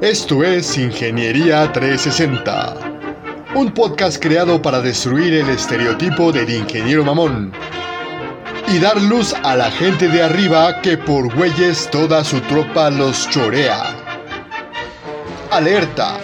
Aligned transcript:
Esto 0.00 0.44
es 0.44 0.78
Ingeniería 0.78 1.72
360, 1.72 2.76
un 3.56 3.72
podcast 3.72 4.22
creado 4.22 4.62
para 4.62 4.80
destruir 4.80 5.34
el 5.34 5.48
estereotipo 5.48 6.30
del 6.30 6.48
ingeniero 6.50 7.04
mamón 7.04 7.52
y 8.68 8.78
dar 8.78 8.96
luz 9.02 9.34
a 9.42 9.56
la 9.56 9.72
gente 9.72 10.06
de 10.06 10.22
arriba 10.22 10.80
que 10.82 10.96
por 10.98 11.34
güeyes 11.34 11.90
toda 11.90 12.22
su 12.22 12.40
tropa 12.42 12.90
los 12.90 13.28
chorea. 13.30 13.96
Alerta, 15.50 16.18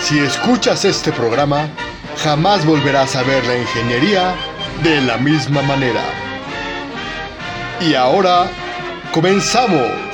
si 0.00 0.18
escuchas 0.18 0.84
este 0.84 1.12
programa, 1.12 1.68
jamás 2.24 2.66
volverás 2.66 3.14
a 3.14 3.22
ver 3.22 3.46
la 3.46 3.56
ingeniería 3.56 4.34
de 4.82 5.00
la 5.00 5.16
misma 5.18 5.62
manera. 5.62 6.02
Y 7.80 7.94
ahora, 7.94 8.50
comenzamos. 9.12 10.11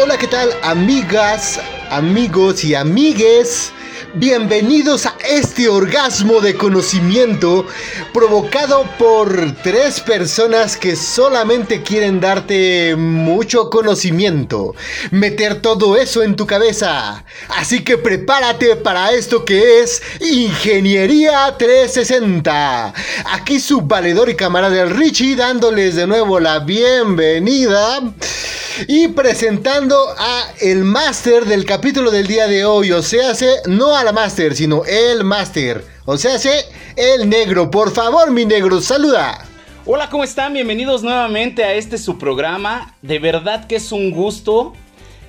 Hola, 0.00 0.16
¿qué 0.16 0.28
tal 0.28 0.50
amigas, 0.62 1.58
amigos 1.90 2.62
y 2.62 2.76
amigues? 2.76 3.72
Bienvenidos 4.14 5.06
a 5.06 5.16
este 5.28 5.68
orgasmo 5.68 6.40
de 6.40 6.54
conocimiento 6.54 7.66
provocado 8.14 8.84
por 8.96 9.56
tres 9.64 9.98
personas 9.98 10.76
que 10.76 10.94
solamente 10.94 11.82
quieren 11.82 12.20
darte 12.20 12.94
mucho 12.96 13.70
conocimiento, 13.70 14.76
meter 15.10 15.60
todo 15.60 15.96
eso 15.96 16.22
en 16.22 16.36
tu 16.36 16.46
cabeza. 16.46 17.24
Así 17.48 17.82
que 17.82 17.98
prepárate 17.98 18.76
para 18.76 19.10
esto 19.10 19.44
que 19.44 19.80
es 19.80 20.00
Ingeniería 20.20 21.56
360. 21.58 22.94
Aquí 23.32 23.58
su 23.58 23.80
valedor 23.80 24.30
y 24.30 24.36
camarada 24.36 24.84
Richie 24.84 25.34
dándoles 25.34 25.96
de 25.96 26.06
nuevo 26.06 26.38
la 26.38 26.60
bienvenida 26.60 28.00
y 28.86 29.08
presentando 29.08 29.96
a 30.16 30.52
el 30.60 30.84
máster 30.84 31.44
del 31.46 31.64
capítulo 31.64 32.10
del 32.10 32.26
día 32.26 32.46
de 32.46 32.64
hoy, 32.64 32.92
o 32.92 33.02
sea, 33.02 33.32
no 33.66 33.96
a 33.96 34.04
la 34.04 34.12
máster, 34.12 34.54
sino 34.54 34.84
el 34.84 35.24
máster, 35.24 35.84
o 36.04 36.16
sea, 36.16 36.36
el 36.96 37.28
negro. 37.28 37.70
Por 37.70 37.92
favor, 37.92 38.30
mi 38.30 38.44
negro, 38.44 38.80
saluda. 38.80 39.44
Hola, 39.84 40.08
¿cómo 40.10 40.22
están? 40.22 40.52
Bienvenidos 40.52 41.02
nuevamente 41.02 41.64
a 41.64 41.74
este 41.74 41.98
su 41.98 42.18
programa. 42.18 42.94
De 43.02 43.18
verdad 43.18 43.66
que 43.66 43.76
es 43.76 43.90
un 43.90 44.10
gusto 44.10 44.74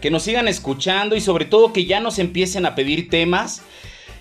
que 0.02 0.12
nos 0.12 0.24
sigan 0.24 0.48
escuchando 0.48 1.16
y 1.16 1.22
sobre 1.22 1.46
todo 1.46 1.74
que 1.74 1.86
ya 1.86 2.00
nos 2.00 2.20
empiecen 2.20 2.66
a 2.66 2.76
pedir 2.76 3.10
temas. 3.10 3.62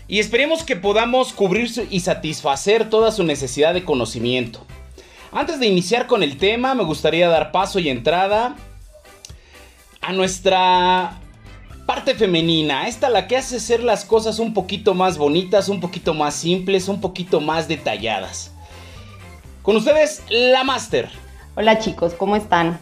Y 0.06 0.20
esperemos 0.20 0.62
que 0.62 0.76
podamos 0.76 1.32
cubrir 1.32 1.70
y 1.90 2.00
satisfacer 2.00 2.88
toda 2.88 3.12
su 3.12 3.24
necesidad 3.24 3.74
de 3.74 3.84
conocimiento. 3.84 4.64
Antes 5.32 5.60
de 5.60 5.66
iniciar 5.66 6.06
con 6.06 6.22
el 6.22 6.38
tema, 6.38 6.74
me 6.74 6.84
gustaría 6.84 7.28
dar 7.28 7.52
paso 7.52 7.78
y 7.78 7.90
entrada 7.90 8.56
a 10.08 10.12
nuestra 10.14 11.18
parte 11.84 12.14
femenina, 12.14 12.88
esta 12.88 13.10
la 13.10 13.26
que 13.26 13.36
hace 13.36 13.60
ser 13.60 13.82
las 13.82 14.06
cosas 14.06 14.38
un 14.38 14.54
poquito 14.54 14.94
más 14.94 15.18
bonitas, 15.18 15.68
un 15.68 15.80
poquito 15.80 16.14
más 16.14 16.32
simples, 16.32 16.88
un 16.88 17.02
poquito 17.02 17.42
más 17.42 17.68
detalladas. 17.68 18.50
Con 19.60 19.76
ustedes, 19.76 20.22
la 20.30 20.64
Master. 20.64 21.10
Hola 21.56 21.78
chicos, 21.78 22.14
¿cómo 22.14 22.36
están? 22.36 22.78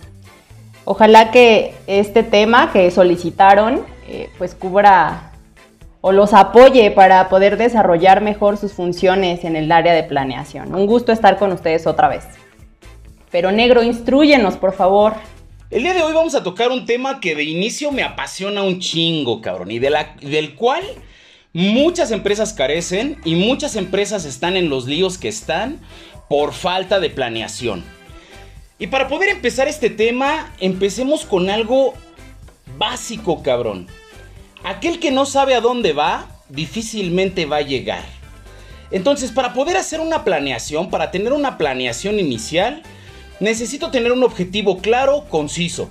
Ojalá 0.85 1.33
que 1.33 1.75
este 1.89 2.23
tema 2.23 2.71
que 2.73 2.93
solicitaron 2.93 3.85
eh, 4.07 4.31
pues 4.39 4.55
cubra 4.55 5.33
o 6.03 6.13
los 6.13 6.33
apoye 6.33 6.93
para 6.93 7.29
poder 7.29 7.57
desarrollar 7.57 8.21
mejor 8.21 8.57
sus 8.57 8.73
funciones 8.73 9.43
en 9.43 9.57
el 9.57 9.73
área 9.73 9.95
de 9.95 10.05
planeación. 10.05 10.73
Un 10.73 10.87
gusto 10.87 11.11
estar 11.11 11.39
con 11.41 11.51
ustedes 11.51 11.89
otra 11.89 12.07
vez. 12.07 12.25
Pero 13.33 13.51
negro, 13.51 13.83
instruyenos, 13.83 14.57
por 14.57 14.75
favor. 14.75 15.15
El 15.69 15.83
día 15.83 15.95
de 15.95 16.03
hoy 16.03 16.13
vamos 16.13 16.37
a 16.37 16.45
tocar 16.45 16.71
un 16.71 16.87
tema 16.87 17.19
que 17.19 17.35
de 17.35 17.43
inicio 17.43 17.91
me 17.91 18.05
apasiona 18.05 18.63
un 18.63 18.79
chingo, 18.79 19.41
cabrón, 19.41 19.73
y 19.73 19.81
del 19.81 20.55
cual 20.55 20.85
muchas 21.53 22.13
empresas 22.13 22.53
carecen 22.53 23.21
y 23.25 23.35
muchas 23.35 23.75
empresas 23.75 24.25
están 24.27 24.57
en 24.57 24.71
los 24.71 24.87
líos 24.87 25.19
que 25.19 25.27
están 25.27 25.81
por 26.29 26.53
falta 26.53 27.01
de 27.01 27.11
planeación. 27.11 27.85
Y 28.79 28.87
para 28.87 29.09
poder 29.09 29.29
empezar 29.29 29.67
este 29.67 29.91
tema, 29.91 30.55
empecemos 30.61 31.25
con 31.25 31.51
algo 31.51 31.95
básico, 32.79 33.43
cabrón. 33.43 33.89
Aquel 34.63 35.01
que 35.01 35.11
no 35.11 35.27
sabe 35.27 35.57
a 35.57 35.61
dónde 35.61 35.93
va, 35.93 36.29
difícilmente 36.49 37.45
va 37.45 37.57
a 37.57 37.63
llegar. 37.63 38.05
Entonces, 38.93 39.33
para 39.33 39.53
poder 39.53 39.77
hacer 39.77 39.99
una 39.99 40.23
planeación, 40.23 40.91
para 40.91 41.11
tener 41.11 41.33
una 41.33 41.59
planeación 41.59 42.21
inicial, 42.21 42.85
necesito 43.41 43.91
tener 43.91 44.13
un 44.13 44.23
objetivo 44.23 44.79
claro, 44.79 45.27
conciso 45.29 45.89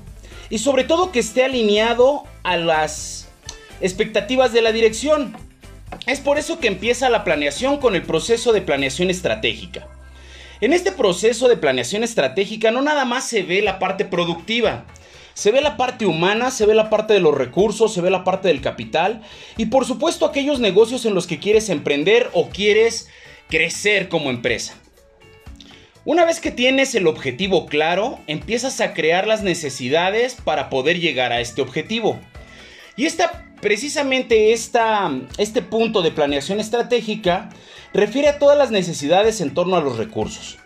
y 0.50 0.60
sobre 0.60 0.84
todo 0.84 1.12
que 1.12 1.20
esté 1.20 1.44
alineado 1.44 2.24
a 2.44 2.58
las 2.58 3.28
expectativas 3.82 4.54
de 4.54 4.62
la 4.62 4.72
dirección. 4.72 5.36
Es 6.08 6.20
por 6.20 6.38
eso 6.38 6.60
que 6.60 6.68
empieza 6.68 7.10
la 7.10 7.24
planeación 7.24 7.78
con 7.78 7.96
el 7.96 8.04
proceso 8.04 8.54
de 8.54 8.62
planeación 8.62 9.10
estratégica. 9.10 9.88
En 10.62 10.74
este 10.74 10.92
proceso 10.92 11.48
de 11.48 11.58
planeación 11.58 12.04
estratégica 12.04 12.72
no 12.72 12.82
nada 12.82 13.06
más 13.06 13.28
se 13.28 13.44
ve 13.44 13.62
la 13.62 13.78
parte 13.80 14.06
productiva, 14.06 14.86
se 15.34 15.52
ve 15.52 15.62
la 15.62 15.76
parte 15.76 16.06
humana, 16.06 16.50
se 16.50 16.66
ve 16.66 16.74
la 16.74 16.90
parte 16.90 17.14
de 17.14 17.20
los 17.20 17.36
recursos, 17.36 17.94
se 17.94 18.02
ve 18.02 18.10
la 18.10 18.24
parte 18.24 18.48
del 18.48 18.62
capital 18.62 19.22
y 19.58 19.66
por 19.66 19.86
supuesto 19.86 20.26
aquellos 20.26 20.60
negocios 20.60 21.06
en 21.06 21.14
los 21.14 21.28
que 21.28 21.40
quieres 21.40 21.70
emprender 21.70 22.30
o 22.34 22.50
quieres 22.50 23.10
crecer 23.50 24.08
como 24.08 24.30
empresa. 24.30 24.76
Una 26.06 26.24
vez 26.24 26.40
que 26.40 26.52
tienes 26.52 26.94
el 26.94 27.08
objetivo 27.08 27.66
claro, 27.66 28.20
empiezas 28.28 28.80
a 28.80 28.94
crear 28.94 29.26
las 29.26 29.42
necesidades 29.42 30.36
para 30.36 30.70
poder 30.70 31.00
llegar 31.00 31.32
a 31.32 31.42
este 31.42 31.64
objetivo. 31.64 32.20
Y 32.96 33.08
esta, 33.08 33.44
precisamente 33.60 34.54
esta, 34.54 35.12
este 35.40 35.64
punto 35.64 36.04
de 36.04 36.12
planeación 36.12 36.60
estratégica 36.60 37.50
refiere 37.92 38.28
a 38.28 38.38
todas 38.38 38.56
las 38.56 38.70
necesidades 38.70 39.42
en 39.42 39.56
torno 39.56 39.78
a 39.78 39.82
los 39.82 39.98
recursos. 39.98 40.60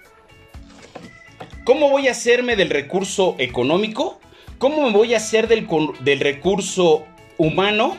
¿Cómo 1.64 1.90
voy 1.90 2.10
a 2.10 2.12
hacerme 2.12 2.58
del 2.58 2.70
recurso 2.70 3.36
económico? 3.38 4.20
¿Cómo 4.58 4.82
me 4.82 4.92
voy 4.92 5.14
a 5.14 5.18
hacer 5.18 5.48
del, 5.48 5.66
del 6.02 6.20
recurso 6.20 7.06
humano? 7.38 7.96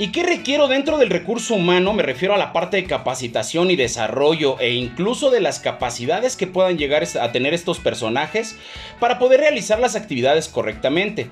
¿Y 0.00 0.12
qué 0.12 0.22
requiero 0.22 0.68
dentro 0.68 0.96
del 0.96 1.10
recurso 1.10 1.56
humano? 1.56 1.92
Me 1.92 2.04
refiero 2.04 2.32
a 2.32 2.38
la 2.38 2.52
parte 2.52 2.76
de 2.76 2.84
capacitación 2.84 3.68
y 3.72 3.74
desarrollo 3.74 4.56
e 4.60 4.74
incluso 4.74 5.32
de 5.32 5.40
las 5.40 5.58
capacidades 5.58 6.36
que 6.36 6.46
puedan 6.46 6.78
llegar 6.78 7.02
a 7.20 7.32
tener 7.32 7.52
estos 7.52 7.80
personajes 7.80 8.54
para 9.00 9.18
poder 9.18 9.40
realizar 9.40 9.80
las 9.80 9.96
actividades 9.96 10.46
correctamente. 10.46 11.30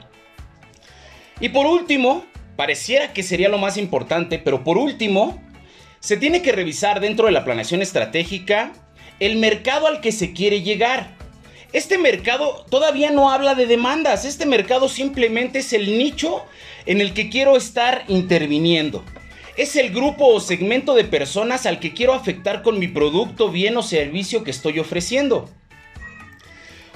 Y 1.39 1.51
por 1.51 1.67
último, 1.67 2.27
pareciera 2.57 3.13
que 3.13 3.23
sería 3.23 3.49
lo 3.49 3.59
más 3.59 3.77
importante, 3.77 4.41
pero 4.41 4.65
por 4.65 4.79
último, 4.79 5.41
se 6.01 6.17
tiene 6.17 6.43
que 6.43 6.51
revisar 6.51 6.99
dentro 6.99 7.27
de 7.27 7.33
la 7.33 7.45
planeación 7.45 7.83
estratégica 7.83 8.73
el 9.21 9.37
mercado 9.37 9.87
al 9.87 10.01
que 10.01 10.11
se 10.11 10.33
quiere 10.33 10.63
llegar. 10.63 11.15
Este 11.73 11.99
mercado 11.99 12.67
todavía 12.69 13.13
no 13.13 13.31
habla 13.31 13.55
de 13.55 13.67
demandas, 13.67 14.25
este 14.25 14.45
mercado 14.45 14.89
simplemente 14.89 15.61
es 15.61 15.73
el 15.73 15.99
nicho 15.99 16.45
en 16.87 17.01
el 17.01 17.13
que 17.13 17.29
quiero 17.29 17.57
estar 17.57 18.05
interviniendo. 18.09 19.05
Es 19.57 19.77
el 19.77 19.91
grupo 19.91 20.27
o 20.27 20.41
segmento 20.41 20.95
de 20.95 21.05
personas 21.05 21.67
al 21.67 21.81
que 21.81 21.95
quiero 21.95 22.15
afectar 22.15 22.63
con 22.63 22.79
mi 22.79 22.89
producto, 22.89 23.51
bien 23.51 23.77
o 23.77 23.83
servicio 23.83 24.45
que 24.45 24.51
estoy 24.51 24.79
ofreciendo. 24.79 25.49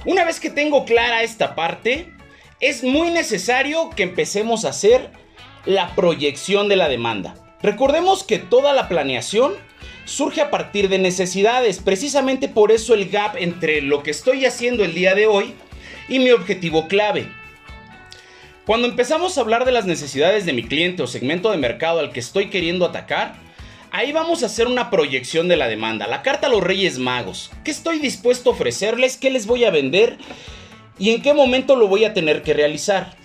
Una 0.05 0.25
vez 0.25 0.41
que 0.41 0.51
tengo 0.51 0.85
clara 0.85 1.23
esta 1.23 1.55
parte, 1.55 2.13
es 2.61 2.85
muy 2.85 3.11
necesario 3.11 3.91
que 3.91 4.03
empecemos 4.03 4.65
a 4.65 4.71
hacer 4.71 5.11
la 5.65 5.95
proyección 5.95 6.69
de 6.69 6.77
la 6.77 6.89
demanda. 6.89 7.35
Recordemos 7.63 8.25
que 8.25 8.39
toda 8.39 8.73
la 8.73 8.89
planeación 8.89 9.55
surge 10.05 10.41
a 10.41 10.51
partir 10.51 10.89
de 10.89 10.99
necesidades. 10.99 11.79
Precisamente 11.79 12.49
por 12.49 12.73
eso 12.73 12.95
el 12.95 13.09
gap 13.09 13.37
entre 13.37 13.81
lo 13.81 14.03
que 14.03 14.11
estoy 14.11 14.45
haciendo 14.45 14.85
el 14.85 14.95
día 14.95 15.15
de 15.15 15.27
hoy 15.27 15.55
y 16.09 16.19
mi 16.19 16.31
objetivo 16.31 16.89
clave. 16.89 17.29
Cuando 18.71 18.87
empezamos 18.87 19.37
a 19.37 19.41
hablar 19.41 19.65
de 19.65 19.73
las 19.73 19.85
necesidades 19.85 20.47
de 20.47 20.53
mi 20.53 20.63
cliente 20.63 21.03
o 21.03 21.09
segmento 21.09 21.51
de 21.51 21.57
mercado 21.57 21.99
al 21.99 22.13
que 22.13 22.21
estoy 22.21 22.51
queriendo 22.51 22.87
atacar, 22.87 23.35
ahí 23.91 24.13
vamos 24.13 24.45
a 24.45 24.47
hacer 24.47 24.69
una 24.69 24.91
proyección 24.91 25.49
de 25.49 25.57
la 25.57 25.67
demanda, 25.67 26.07
la 26.07 26.23
carta 26.23 26.47
a 26.47 26.51
los 26.51 26.63
Reyes 26.63 26.97
Magos. 26.97 27.51
¿Qué 27.65 27.73
estoy 27.73 27.99
dispuesto 27.99 28.49
a 28.49 28.53
ofrecerles? 28.53 29.17
¿Qué 29.17 29.31
les 29.31 29.49
voy 29.49 29.65
a 29.65 29.73
vender? 29.73 30.19
¿Y 31.01 31.11
en 31.11 31.21
qué 31.21 31.35
momento 31.35 31.75
lo 31.75 31.89
voy 31.89 32.05
a 32.05 32.15
tener 32.15 32.45
que 32.45 32.55
realizar? 32.55 33.17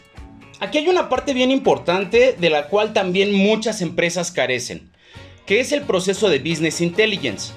Aquí 0.62 0.80
hay 0.80 0.88
una 0.88 1.10
parte 1.10 1.36
bien 1.36 1.52
importante 1.52 2.36
de 2.36 2.50
la 2.50 2.66
cual 2.66 2.94
también 2.94 3.32
muchas 3.32 3.84
empresas 3.84 4.32
carecen 4.32 4.90
que 5.46 5.60
es 5.60 5.72
el 5.72 5.84
proceso 5.84 6.28
de 6.28 6.40
Business 6.40 6.82
Intelligence. 6.82 7.54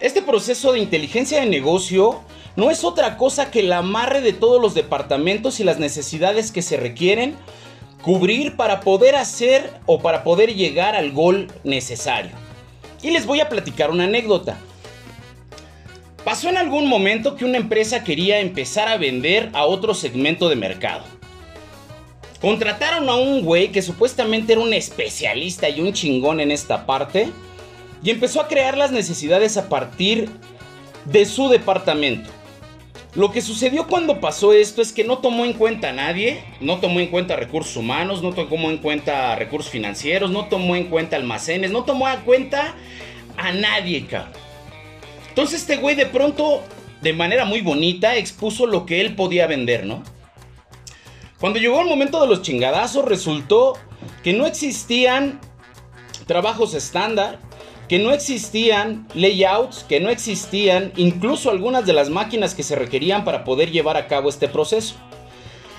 Este 0.00 0.22
proceso 0.22 0.72
de 0.72 0.80
inteligencia 0.80 1.38
de 1.38 1.46
negocio 1.46 2.24
no 2.56 2.70
es 2.70 2.84
otra 2.84 3.16
cosa 3.16 3.50
que 3.50 3.60
el 3.60 3.72
amarre 3.72 4.20
de 4.20 4.32
todos 4.32 4.60
los 4.60 4.74
departamentos 4.74 5.58
y 5.58 5.64
las 5.64 5.78
necesidades 5.78 6.52
que 6.52 6.62
se 6.62 6.76
requieren 6.76 7.34
cubrir 8.02 8.54
para 8.54 8.80
poder 8.80 9.16
hacer 9.16 9.80
o 9.86 10.00
para 10.00 10.22
poder 10.22 10.54
llegar 10.54 10.94
al 10.94 11.10
gol 11.12 11.48
necesario. 11.64 12.32
Y 13.02 13.10
les 13.10 13.26
voy 13.26 13.40
a 13.40 13.48
platicar 13.48 13.90
una 13.90 14.04
anécdota. 14.04 14.56
Pasó 16.22 16.48
en 16.48 16.56
algún 16.56 16.86
momento 16.86 17.34
que 17.34 17.44
una 17.44 17.58
empresa 17.58 18.04
quería 18.04 18.40
empezar 18.40 18.88
a 18.88 18.98
vender 18.98 19.50
a 19.52 19.64
otro 19.66 19.92
segmento 19.92 20.48
de 20.48 20.56
mercado. 20.56 21.04
Contrataron 22.40 23.08
a 23.08 23.16
un 23.16 23.42
güey 23.42 23.72
que 23.72 23.82
supuestamente 23.82 24.52
era 24.52 24.62
un 24.62 24.74
especialista 24.74 25.68
y 25.68 25.80
un 25.80 25.92
chingón 25.92 26.40
en 26.40 26.50
esta 26.50 26.86
parte. 26.86 27.30
Y 28.02 28.10
empezó 28.10 28.40
a 28.40 28.48
crear 28.48 28.76
las 28.76 28.92
necesidades 28.92 29.56
a 29.56 29.68
partir 29.68 30.28
de 31.06 31.24
su 31.24 31.48
departamento. 31.48 32.30
Lo 33.14 33.30
que 33.30 33.42
sucedió 33.42 33.86
cuando 33.86 34.20
pasó 34.20 34.52
esto 34.52 34.82
es 34.82 34.92
que 34.92 35.04
no 35.04 35.18
tomó 35.18 35.44
en 35.44 35.52
cuenta 35.52 35.90
a 35.90 35.92
nadie, 35.92 36.42
no 36.60 36.80
tomó 36.80 36.98
en 36.98 37.06
cuenta 37.06 37.36
recursos 37.36 37.76
humanos, 37.76 38.22
no 38.22 38.32
tomó 38.32 38.70
en 38.70 38.78
cuenta 38.78 39.36
recursos 39.36 39.70
financieros, 39.70 40.32
no 40.32 40.46
tomó 40.46 40.74
en 40.74 40.86
cuenta 40.86 41.14
almacenes, 41.14 41.70
no 41.70 41.84
tomó 41.84 42.08
en 42.08 42.20
cuenta 42.22 42.74
a 43.36 43.52
nadie, 43.52 44.06
cabrón. 44.06 44.32
Entonces 45.28 45.60
este 45.60 45.76
güey 45.76 45.94
de 45.94 46.06
pronto, 46.06 46.64
de 47.02 47.12
manera 47.12 47.44
muy 47.44 47.60
bonita, 47.60 48.16
expuso 48.16 48.66
lo 48.66 48.84
que 48.84 49.00
él 49.00 49.14
podía 49.14 49.46
vender, 49.46 49.86
¿no? 49.86 50.02
Cuando 51.38 51.60
llegó 51.60 51.82
el 51.82 51.88
momento 51.88 52.20
de 52.20 52.26
los 52.26 52.42
chingadazos, 52.42 53.04
resultó 53.04 53.74
que 54.24 54.32
no 54.32 54.46
existían 54.46 55.38
trabajos 56.26 56.74
estándar, 56.74 57.38
que 57.88 57.98
no 57.98 58.12
existían 58.12 59.06
layouts, 59.14 59.84
que 59.88 60.00
no 60.00 60.10
existían 60.10 60.92
incluso 60.96 61.50
algunas 61.50 61.84
de 61.86 61.92
las 61.92 62.08
máquinas 62.08 62.54
que 62.54 62.62
se 62.62 62.76
requerían 62.76 63.24
para 63.24 63.44
poder 63.44 63.70
llevar 63.70 63.96
a 63.96 64.06
cabo 64.06 64.28
este 64.28 64.48
proceso. 64.48 64.94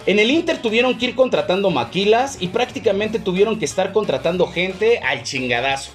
En 0.05 0.19
el 0.19 0.29
Inter 0.29 0.61
tuvieron 0.61 0.97
que 0.97 1.07
ir 1.07 1.15
contratando 1.15 1.71
maquilas 1.71 2.37
y 2.39 2.49
prácticamente 2.49 3.17
tuvieron 3.17 3.57
que 3.57 3.65
estar 3.65 3.91
contratando 3.91 4.45
gente 4.45 4.99
al 4.99 5.23
chingadazo 5.23 5.91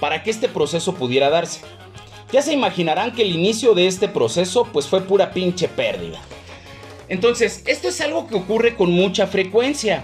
para 0.00 0.24
que 0.24 0.30
este 0.30 0.48
proceso 0.48 0.94
pudiera 0.94 1.30
darse. 1.30 1.60
Ya 2.32 2.42
se 2.42 2.52
imaginarán 2.52 3.12
que 3.12 3.22
el 3.22 3.30
inicio 3.30 3.74
de 3.74 3.86
este 3.86 4.08
proceso 4.08 4.66
pues 4.72 4.88
fue 4.88 5.02
pura 5.02 5.30
pinche 5.30 5.68
pérdida. 5.68 6.20
Entonces, 7.08 7.62
esto 7.66 7.88
es 7.88 8.00
algo 8.00 8.26
que 8.26 8.34
ocurre 8.34 8.74
con 8.74 8.90
mucha 8.90 9.28
frecuencia. 9.28 10.02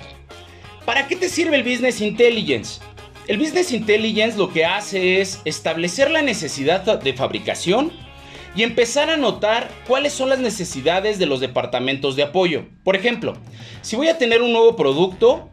¿Para 0.85 1.09
qué 1.09 1.17
te 1.17 1.29
sirve 1.29 1.57
el 1.57 1.65
Business 1.65 2.01
Intelligence? 2.01 2.81
El 3.29 3.37
Business 3.37 3.73
Intelligence 3.73 4.39
lo 4.39 4.51
que 4.51 4.65
hace 4.65 5.21
es 5.21 5.43
establecer 5.45 6.11
la 6.11 6.23
necesidad 6.23 6.99
de 6.99 7.13
fabricación 7.13 7.93
y 8.57 8.63
empezar 8.63 9.11
a 9.11 9.19
notar 9.19 9.69
cuáles 9.87 10.15
son 10.15 10.31
las 10.31 10.39
necesidades 10.39 11.19
de 11.19 11.27
los 11.27 11.39
departamentos 11.39 12.17
de 12.17 12.23
apoyo. 12.23 12.65
Por 12.85 12.97
ejemplo, 12.97 13.35
si 13.83 13.97
voy 13.97 14.09
a 14.09 14.17
tener 14.17 14.41
un 14.41 14.53
nuevo 14.53 14.77
producto, 14.77 15.51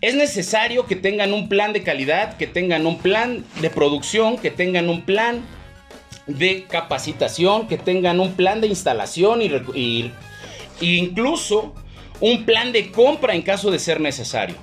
es 0.00 0.14
necesario 0.14 0.86
que 0.86 0.96
tengan 0.96 1.34
un 1.34 1.50
plan 1.50 1.74
de 1.74 1.82
calidad, 1.82 2.38
que 2.38 2.46
tengan 2.46 2.86
un 2.86 2.96
plan 2.96 3.44
de 3.60 3.68
producción, 3.68 4.38
que 4.38 4.50
tengan 4.50 4.88
un 4.88 5.02
plan 5.02 5.42
de 6.26 6.64
capacitación, 6.64 7.68
que 7.68 7.76
tengan 7.76 8.20
un 8.20 8.32
plan 8.32 8.62
de 8.62 8.68
instalación 8.68 9.42
y, 9.42 10.10
incluso 10.80 11.74
un 12.20 12.46
plan 12.46 12.72
de 12.72 12.90
compra 12.90 13.34
en 13.34 13.42
caso 13.42 13.70
de 13.70 13.78
ser 13.78 14.00
necesario. 14.00 14.56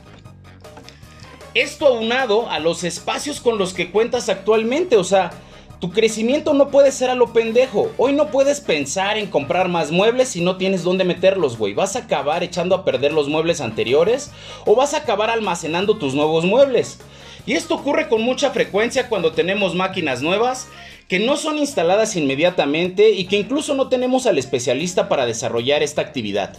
Esto 1.56 1.88
aunado 1.88 2.50
a 2.50 2.60
los 2.60 2.84
espacios 2.84 3.40
con 3.40 3.58
los 3.58 3.74
que 3.74 3.90
cuentas 3.90 4.28
actualmente, 4.28 4.98
o 4.98 5.06
sea, 5.06 5.32
tu 5.80 5.90
crecimiento 5.90 6.54
no 6.54 6.68
puede 6.68 6.92
ser 6.92 7.10
a 7.10 7.16
lo 7.16 7.32
pendejo. 7.32 7.94
Hoy 7.98 8.12
no 8.12 8.28
puedes 8.28 8.60
pensar 8.60 9.18
en 9.18 9.28
comprar 9.28 9.70
más 9.70 9.90
muebles 9.90 10.28
si 10.28 10.42
no 10.42 10.58
tienes 10.58 10.84
dónde 10.84 11.06
meterlos, 11.06 11.58
güey. 11.58 11.74
Vas 11.74 11.96
a 11.96 12.00
acabar 12.00 12.44
echando 12.44 12.76
a 12.76 12.84
perder 12.84 13.14
los 13.14 13.30
muebles 13.30 13.62
anteriores 13.62 14.32
o 14.66 14.76
vas 14.76 14.94
a 14.94 14.98
acabar 14.98 15.30
almacenando 15.30 15.98
tus 15.98 16.14
nuevos 16.14 16.44
muebles. 16.44 17.00
Y 17.46 17.54
esto 17.54 17.76
ocurre 17.76 18.10
con 18.10 18.22
mucha 18.22 18.52
frecuencia 18.52 19.08
cuando 19.08 19.32
tenemos 19.32 19.76
máquinas 19.76 20.22
nuevas 20.22 20.68
que 21.08 21.20
no 21.20 21.38
son 21.38 21.58
instaladas 21.58 22.18
inmediatamente 22.18 23.12
y 23.12 23.28
que 23.28 23.38
incluso 23.38 23.76
no 23.76 23.88
tenemos 23.88 24.26
al 24.26 24.38
especialista 24.38 25.08
para 25.08 25.26
desarrollar 25.26 25.84
esta 25.84 26.02
actividad. 26.02 26.58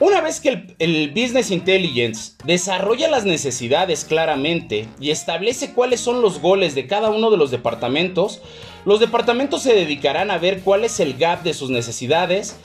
Una 0.00 0.22
vez 0.22 0.40
que 0.40 0.74
el, 0.78 1.10
Business 1.10 1.50
Intelligence 1.50 2.32
desarrolla 2.44 3.10
las 3.10 3.26
necesidades 3.26 4.06
claramente 4.06 4.88
y 4.98 5.10
establece 5.10 5.74
cuáles 5.74 6.00
son 6.00 6.22
los 6.22 6.40
goles 6.40 6.74
de 6.74 6.86
cada 6.86 7.10
uno 7.10 7.30
de 7.30 7.36
los 7.36 7.50
departamentos, 7.50 8.40
los 8.86 8.98
departamentos 8.98 9.62
se 9.62 9.74
dedicarán 9.74 10.30
a 10.30 10.38
ver 10.38 10.60
cuál 10.60 10.84
es 10.84 11.00
el 11.00 11.18
gap 11.18 11.42
de 11.42 11.52
sus 11.52 11.68
necesidades 11.68 12.56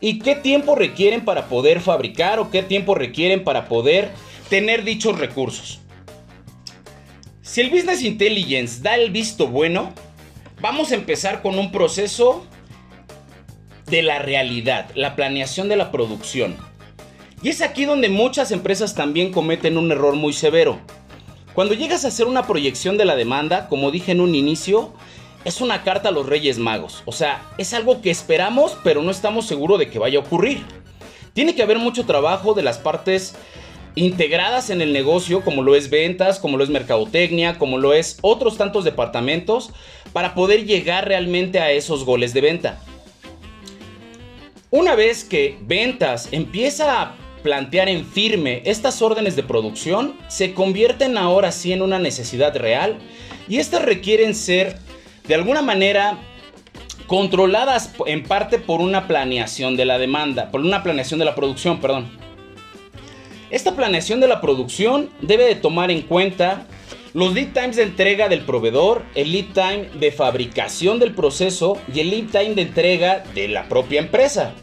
y 0.00 0.20
qué 0.20 0.36
tiempo 0.36 0.76
requieren 0.76 1.24
para 1.24 1.48
poder 1.48 1.80
fabricar 1.80 2.38
o 2.38 2.52
qué 2.52 2.62
tiempo 2.62 2.94
requieren 2.94 3.42
para 3.42 3.66
poder 3.66 4.12
tener 4.48 4.84
dichos 4.84 5.18
recursos. 5.18 5.80
Si 7.42 7.60
el 7.60 7.70
Business 7.70 8.04
Intelligence 8.04 8.82
da 8.82 8.94
el 8.94 9.10
visto 9.10 9.48
bueno, 9.48 9.92
vamos 10.60 10.92
a 10.92 10.94
empezar 10.94 11.42
con 11.42 11.58
un 11.58 11.72
proceso 11.72 12.46
de 13.86 14.02
la 14.02 14.20
realidad, 14.20 14.90
la 14.94 15.16
planeación 15.16 15.68
de 15.68 15.74
la 15.74 15.90
producción. 15.90 16.56
Y 17.44 17.50
es 17.50 17.60
aquí 17.60 17.84
donde 17.84 18.08
muchas 18.08 18.52
empresas 18.52 18.94
también 18.94 19.30
cometen 19.30 19.76
un 19.76 19.92
error 19.92 20.14
muy 20.14 20.32
severo. 20.32 20.78
Cuando 21.52 21.74
llegas 21.74 22.06
a 22.06 22.08
hacer 22.08 22.26
una 22.26 22.46
proyección 22.46 22.96
de 22.96 23.04
la 23.04 23.16
demanda, 23.16 23.68
como 23.68 23.90
dije 23.90 24.12
en 24.12 24.22
un 24.22 24.34
inicio, 24.34 24.94
es 25.44 25.60
una 25.60 25.82
carta 25.82 26.08
a 26.08 26.12
los 26.12 26.24
Reyes 26.24 26.56
Magos. 26.56 27.02
O 27.04 27.12
sea, 27.12 27.42
es 27.58 27.74
algo 27.74 28.00
que 28.00 28.10
esperamos, 28.10 28.78
pero 28.82 29.02
no 29.02 29.10
estamos 29.10 29.44
seguros 29.46 29.78
de 29.78 29.90
que 29.90 29.98
vaya 29.98 30.20
a 30.20 30.22
ocurrir. 30.22 30.64
Tiene 31.34 31.54
que 31.54 31.62
haber 31.62 31.78
mucho 31.78 32.06
trabajo 32.06 32.54
de 32.54 32.62
las 32.62 32.78
partes 32.78 33.34
integradas 33.94 34.70
en 34.70 34.80
el 34.80 34.94
negocio, 34.94 35.44
como 35.44 35.62
lo 35.62 35.74
es 35.74 35.90
ventas, 35.90 36.38
como 36.38 36.56
lo 36.56 36.64
es 36.64 36.70
mercadotecnia, 36.70 37.58
como 37.58 37.76
lo 37.76 37.92
es 37.92 38.16
otros 38.22 38.56
tantos 38.56 38.84
departamentos, 38.84 39.70
para 40.14 40.34
poder 40.34 40.64
llegar 40.64 41.06
realmente 41.06 41.60
a 41.60 41.72
esos 41.72 42.06
goles 42.06 42.32
de 42.32 42.40
venta. 42.40 42.80
Una 44.70 44.94
vez 44.94 45.24
que 45.24 45.58
ventas 45.60 46.28
empieza 46.32 47.02
a 47.02 47.23
plantear 47.44 47.90
en 47.90 48.06
firme 48.06 48.62
estas 48.64 49.02
órdenes 49.02 49.36
de 49.36 49.42
producción, 49.42 50.16
se 50.28 50.54
convierten 50.54 51.18
ahora 51.18 51.52
sí 51.52 51.74
en 51.74 51.82
una 51.82 51.98
necesidad 51.98 52.56
real 52.56 52.96
y 53.46 53.58
estas 53.58 53.82
requieren 53.82 54.34
ser 54.34 54.78
de 55.28 55.34
alguna 55.34 55.60
manera 55.60 56.18
controladas 57.06 57.92
en 58.06 58.22
parte 58.22 58.58
por 58.58 58.80
una 58.80 59.06
planeación 59.06 59.76
de 59.76 59.84
la 59.84 59.98
demanda, 59.98 60.50
por 60.50 60.62
una 60.62 60.82
planeación 60.82 61.18
de 61.18 61.26
la 61.26 61.34
producción, 61.34 61.82
perdón. 61.82 62.10
Esta 63.50 63.76
planeación 63.76 64.20
de 64.20 64.28
la 64.28 64.40
producción 64.40 65.10
debe 65.20 65.44
de 65.44 65.54
tomar 65.54 65.90
en 65.90 66.00
cuenta 66.00 66.66
los 67.12 67.34
lead 67.34 67.52
times 67.52 67.76
de 67.76 67.82
entrega 67.82 68.30
del 68.30 68.40
proveedor, 68.46 69.02
el 69.14 69.32
lead 69.32 69.52
time 69.52 69.90
de 70.00 70.12
fabricación 70.12 70.98
del 70.98 71.14
proceso 71.14 71.76
y 71.94 72.00
el 72.00 72.08
lead 72.08 72.30
time 72.30 72.54
de 72.54 72.62
entrega 72.62 73.22
de 73.34 73.48
la 73.48 73.68
propia 73.68 74.00
empresa. 74.00 74.54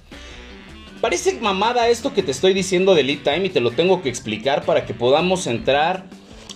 Parece 1.01 1.33
mamada 1.41 1.89
esto 1.89 2.13
que 2.13 2.21
te 2.21 2.29
estoy 2.29 2.53
diciendo 2.53 2.93
de 2.93 3.01
lead 3.01 3.23
time 3.23 3.45
y 3.45 3.49
te 3.49 3.59
lo 3.59 3.71
tengo 3.71 4.03
que 4.03 4.09
explicar 4.09 4.63
para 4.65 4.85
que 4.85 4.93
podamos 4.93 5.47
entrar 5.47 6.05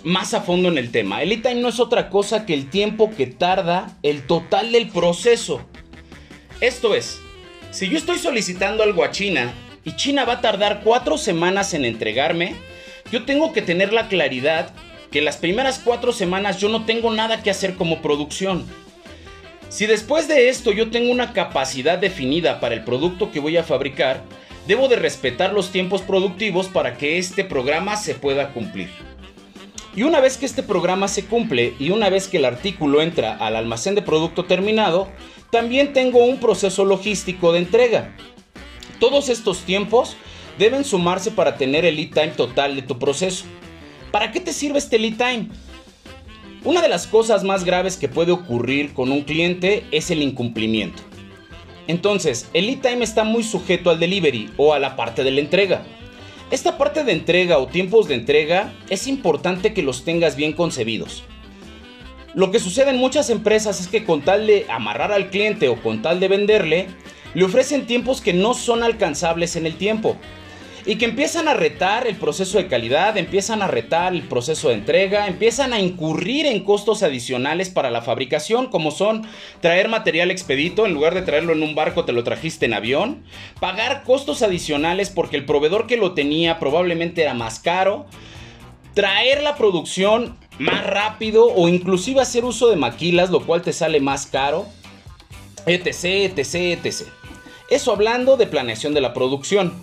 más 0.04 0.36
a 0.36 0.42
fondo 0.42 0.70
en 0.70 0.78
el 0.78 0.92
tema. 0.92 1.24
El 1.24 1.30
lead 1.30 1.42
time 1.42 1.62
no 1.62 1.70
es 1.70 1.80
otra 1.80 2.12
cosa 2.12 2.46
que 2.46 2.54
el 2.54 2.70
tiempo 2.70 3.10
que 3.10 3.25
tarda 3.25 3.98
el 4.04 4.28
total 4.28 4.72
del 4.72 4.90
proceso. 4.90 5.66
Esto 6.62 6.94
es, 6.94 7.20
si 7.72 7.90
yo 7.90 7.98
estoy 7.98 8.20
solicitando 8.20 8.84
algo 8.84 9.04
a 9.04 9.10
China 9.10 9.52
y 9.84 9.96
China 9.96 10.25
va 10.25 10.34
a 10.34 10.42
tardar 10.42 10.82
cuatro 10.84 11.18
semanas 11.18 11.74
en 11.74 11.84
entregarme, 11.84 12.56
yo 13.12 13.25
tengo 13.25 13.52
que 13.52 13.64
tener 13.64 13.94
la 13.94 14.08
claridad 14.10 14.75
que 15.10 15.24
las 15.24 15.38
primeras 15.38 15.82
cuatro 15.84 16.14
semanas 16.14 16.60
yo 16.60 16.70
no 16.70 16.86
tengo 16.86 17.12
nada 17.12 17.42
que 17.42 17.50
hacer 17.50 17.74
como 17.74 18.04
producción. 18.04 18.64
Si 19.75 19.88
después 19.88 20.29
de 20.29 20.48
esto 20.48 20.72
yo 20.72 20.89
tengo 20.89 21.12
una 21.12 21.34
capacidad 21.34 21.98
definida 21.98 22.62
para 22.62 22.75
el 22.75 22.86
producto 22.86 23.29
que 23.29 23.41
voy 23.41 23.58
a 23.58 23.63
fabricar, 23.65 24.24
debo 24.67 24.88
de 24.88 24.96
respetar 24.96 25.51
los 25.51 25.70
tiempos 25.70 26.01
productivos 26.01 26.70
para 26.70 26.98
que 26.98 27.17
este 27.17 27.44
programa 27.44 27.98
se 27.98 28.15
pueda 28.15 28.53
cumplir. 28.53 28.89
Y 29.94 30.03
una 30.03 30.22
vez 30.22 30.38
que 30.38 30.46
este 30.46 30.63
programa 30.63 31.10
se 31.10 31.25
cumple 31.25 31.74
y 31.77 31.89
una 31.89 32.10
vez 32.10 32.29
que 32.29 32.38
el 32.38 32.46
artículo 32.46 33.01
entra 33.01 33.36
al 33.36 33.58
almacén 33.58 33.96
de 33.96 34.01
producto 34.01 34.46
terminado, 34.46 35.10
también 35.51 35.91
tengo 35.91 36.24
un 36.24 36.39
proceso 36.39 36.86
logístico 36.86 37.51
de 37.51 37.60
entrega. 37.60 38.15
Todos 39.01 39.27
estos 39.27 39.63
tiempos 39.63 40.15
deben 40.58 40.86
sumarse 40.86 41.32
para 41.32 41.58
tener 41.58 41.84
el 41.84 41.98
lead 41.98 42.12
time 42.13 42.29
total 42.29 42.77
de 42.77 42.82
tu 42.82 42.98
proceso. 42.98 43.44
¿Para 44.10 44.32
qué 44.32 44.39
te 44.39 44.53
sirve 44.53 44.79
este 44.79 44.98
lead 44.98 45.17
time? 45.17 45.50
Una 46.65 46.81
de 46.81 46.89
las 46.89 47.05
cosas 47.05 47.43
más 47.43 47.63
graves 47.63 47.95
que 47.95 48.10
puede 48.10 48.31
ocurrir 48.31 48.95
con 48.95 49.12
un 49.12 49.22
cliente 49.22 49.86
es 49.91 50.10
el 50.10 50.24
incumplimiento. 50.24 51.03
Entonces, 51.86 52.50
el 52.53 52.65
lead 52.65 52.79
time 52.79 53.03
está 53.03 53.24
muy 53.24 53.43
sujeto 53.43 53.91
al 53.91 54.00
delivery 54.00 54.50
o 54.57 54.74
a 54.74 54.79
la 54.79 54.95
parte 54.95 55.24
de 55.24 55.29
la 55.29 55.41
entrega. 55.41 55.84
Esta 56.50 56.79
parte 56.79 57.03
de 57.03 57.12
entrega 57.12 57.60
o 57.60 57.67
tiempos 57.67 58.07
de 58.07 58.15
entrega 58.15 58.74
es 58.89 59.05
importante 59.05 59.75
que 59.75 59.84
los 59.84 60.03
tengas 60.05 60.36
bien 60.36 60.53
concebidos. 60.53 61.24
Lo 62.34 62.50
que 62.50 62.60
sucede 62.60 62.89
en 62.89 62.98
muchas 62.98 63.29
empresas 63.29 63.79
es 63.79 63.88
que 63.88 64.03
con 64.03 64.24
tal 64.24 64.48
de 64.48 64.65
amarrar 64.67 65.12
al 65.12 65.29
cliente 65.29 65.69
o 65.69 65.79
con 65.79 66.01
tal 66.01 66.19
de 66.19 66.29
venderle, 66.29 66.88
le 67.36 67.43
ofrecen 67.43 67.86
tiempos 67.86 68.22
que 68.22 68.34
no 68.34 68.55
son 68.55 68.81
alcanzables 68.81 69.55
en 69.55 69.67
el 69.67 69.75
tiempo. 69.75 70.17
Y 70.86 70.98
que 70.98 71.06
empiezan 71.06 71.48
a 71.48 71.56
retar 71.56 72.06
el 72.06 72.15
proceso 72.15 72.58
de 72.58 72.68
calidad, 72.68 73.18
empiezan 73.18 73.62
a 73.62 73.68
retar 73.68 74.13
el 74.13 74.22
proceso 74.22 74.70
de 74.70 74.75
entrega, 74.75 75.27
empiezan 75.27 75.74
a 75.74 75.80
incurrir 75.80 76.46
en 76.46 76.63
costos 76.63 77.01
adicionales 77.01 77.70
para 77.70 77.89
la 77.89 78.04
fabricación, 78.04 78.68
como 78.68 78.92
son 78.92 79.27
traer 79.62 79.89
material 79.89 80.30
expedito, 80.30 80.86
en 80.86 80.94
lugar 80.94 81.15
de 81.15 81.24
traerlo 81.24 81.54
en 81.54 81.63
un 81.63 81.74
barco 81.74 82.06
te 82.06 82.12
lo 82.12 82.24
trajiste 82.24 82.68
en 82.68 82.74
avión, 82.74 83.24
pagar 83.60 84.04
costos 84.04 84.44
adicionales 84.44 85.10
porque 85.10 85.38
el 85.38 85.46
proveedor 85.46 85.88
que 85.88 85.98
lo 85.98 86.13
tenía 86.13 86.60
probablemente 86.60 87.24
era 87.24 87.34
más 87.34 87.60
caro, 87.60 88.06
traer 88.94 89.42
la 89.42 89.56
producción 89.56 90.38
más 90.60 90.86
rápido 90.86 91.48
o 91.48 91.68
inclusive 91.68 92.22
hacer 92.22 92.46
uso 92.46 92.70
de 92.70 92.75
maquilas, 92.75 93.32
lo 93.32 93.46
cual 93.46 93.63
te 93.63 93.74
sale 93.74 94.00
más 94.00 94.27
caro, 94.27 94.68
etc, 95.65 96.38
etc, 96.38 96.86
etc. 96.86 97.08
Eso 97.70 97.92
hablando 97.92 98.38
de 98.38 98.46
planeación 98.46 98.94
de 98.94 99.01
la 99.01 99.13
producción. 99.13 99.74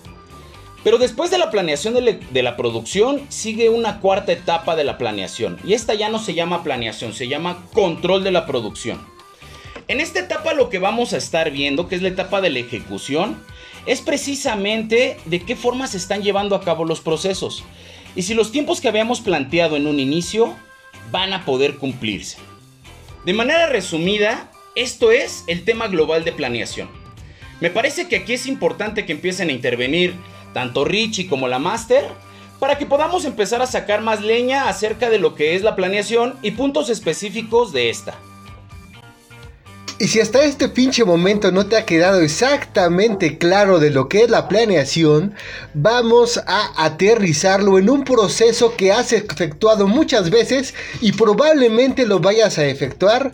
Pero 0.84 0.98
después 0.98 1.30
de 1.30 1.38
la 1.38 1.50
planeación 1.50 1.94
de, 1.94 2.42
la 2.42 2.56
producción 2.56 3.22
sigue 3.28 3.68
una 3.68 4.00
cuarta 4.00 4.32
etapa 4.32 4.74
de 4.74 4.84
la 4.84 4.98
planeación. 4.98 5.58
Y 5.64 5.74
esta 5.74 5.94
ya 5.94 6.08
no 6.08 6.18
se 6.18 6.34
llama 6.34 6.64
planeación, 6.64 7.12
se 7.12 7.28
llama 7.28 7.64
control 7.72 8.24
de 8.24 8.32
la 8.32 8.46
producción. 8.46 9.00
En 9.86 10.00
esta 10.00 10.20
etapa 10.20 10.54
lo 10.54 10.70
que 10.70 10.78
vamos 10.78 11.12
a 11.12 11.18
estar 11.18 11.50
viendo, 11.50 11.88
que 11.88 11.94
es 11.94 12.02
la 12.02 12.08
etapa 12.08 12.40
de 12.40 12.50
la 12.50 12.58
ejecución, 12.58 13.36
es 13.86 14.00
precisamente 14.00 15.18
de 15.24 15.40
qué 15.40 15.54
forma 15.54 15.86
se 15.86 15.98
están 15.98 16.22
llevando 16.22 16.56
a 16.56 16.62
cabo 16.62 16.84
los 16.84 17.00
procesos. 17.00 17.64
Y 18.16 18.22
si 18.22 18.34
los 18.34 18.50
tiempos 18.50 18.80
que 18.80 18.88
habíamos 18.88 19.20
planteado 19.20 19.76
en 19.76 19.86
un 19.86 20.00
inicio 20.00 20.54
van 21.10 21.32
a 21.32 21.44
poder 21.44 21.76
cumplirse. 21.76 22.38
De 23.24 23.34
manera 23.34 23.68
resumida, 23.68 24.50
esto 24.74 25.12
es 25.12 25.44
el 25.46 25.64
tema 25.64 25.86
global 25.86 26.24
de 26.24 26.32
planeación. 26.32 26.88
Me 27.60 27.70
parece 27.70 28.08
que 28.08 28.16
aquí 28.16 28.32
es 28.32 28.46
importante 28.46 29.06
que 29.06 29.12
empiecen 29.12 29.48
a 29.48 29.52
intervenir 29.52 30.14
tanto 30.52 30.84
Richie 30.84 31.28
como 31.28 31.48
la 31.48 31.58
Master, 31.58 32.04
para 32.58 32.78
que 32.78 32.86
podamos 32.86 33.24
empezar 33.24 33.60
a 33.60 33.66
sacar 33.66 34.02
más 34.02 34.20
leña 34.20 34.68
acerca 34.68 35.10
de 35.10 35.18
lo 35.18 35.34
que 35.34 35.56
es 35.56 35.62
la 35.62 35.74
planeación 35.74 36.36
y 36.42 36.52
puntos 36.52 36.90
específicos 36.90 37.72
de 37.72 37.90
esta. 37.90 38.14
Y 40.02 40.08
si 40.08 40.20
hasta 40.20 40.42
este 40.42 40.68
pinche 40.68 41.04
momento 41.04 41.52
no 41.52 41.66
te 41.66 41.76
ha 41.76 41.86
quedado 41.86 42.20
exactamente 42.22 43.38
claro 43.38 43.78
de 43.78 43.90
lo 43.90 44.08
que 44.08 44.24
es 44.24 44.30
la 44.30 44.48
planeación, 44.48 45.34
vamos 45.74 46.40
a 46.46 46.84
aterrizarlo 46.84 47.78
en 47.78 47.88
un 47.88 48.02
proceso 48.02 48.74
que 48.76 48.90
has 48.90 49.12
efectuado 49.12 49.86
muchas 49.86 50.30
veces 50.30 50.74
y 51.00 51.12
probablemente 51.12 52.04
lo 52.04 52.18
vayas 52.18 52.58
a 52.58 52.66
efectuar 52.66 53.32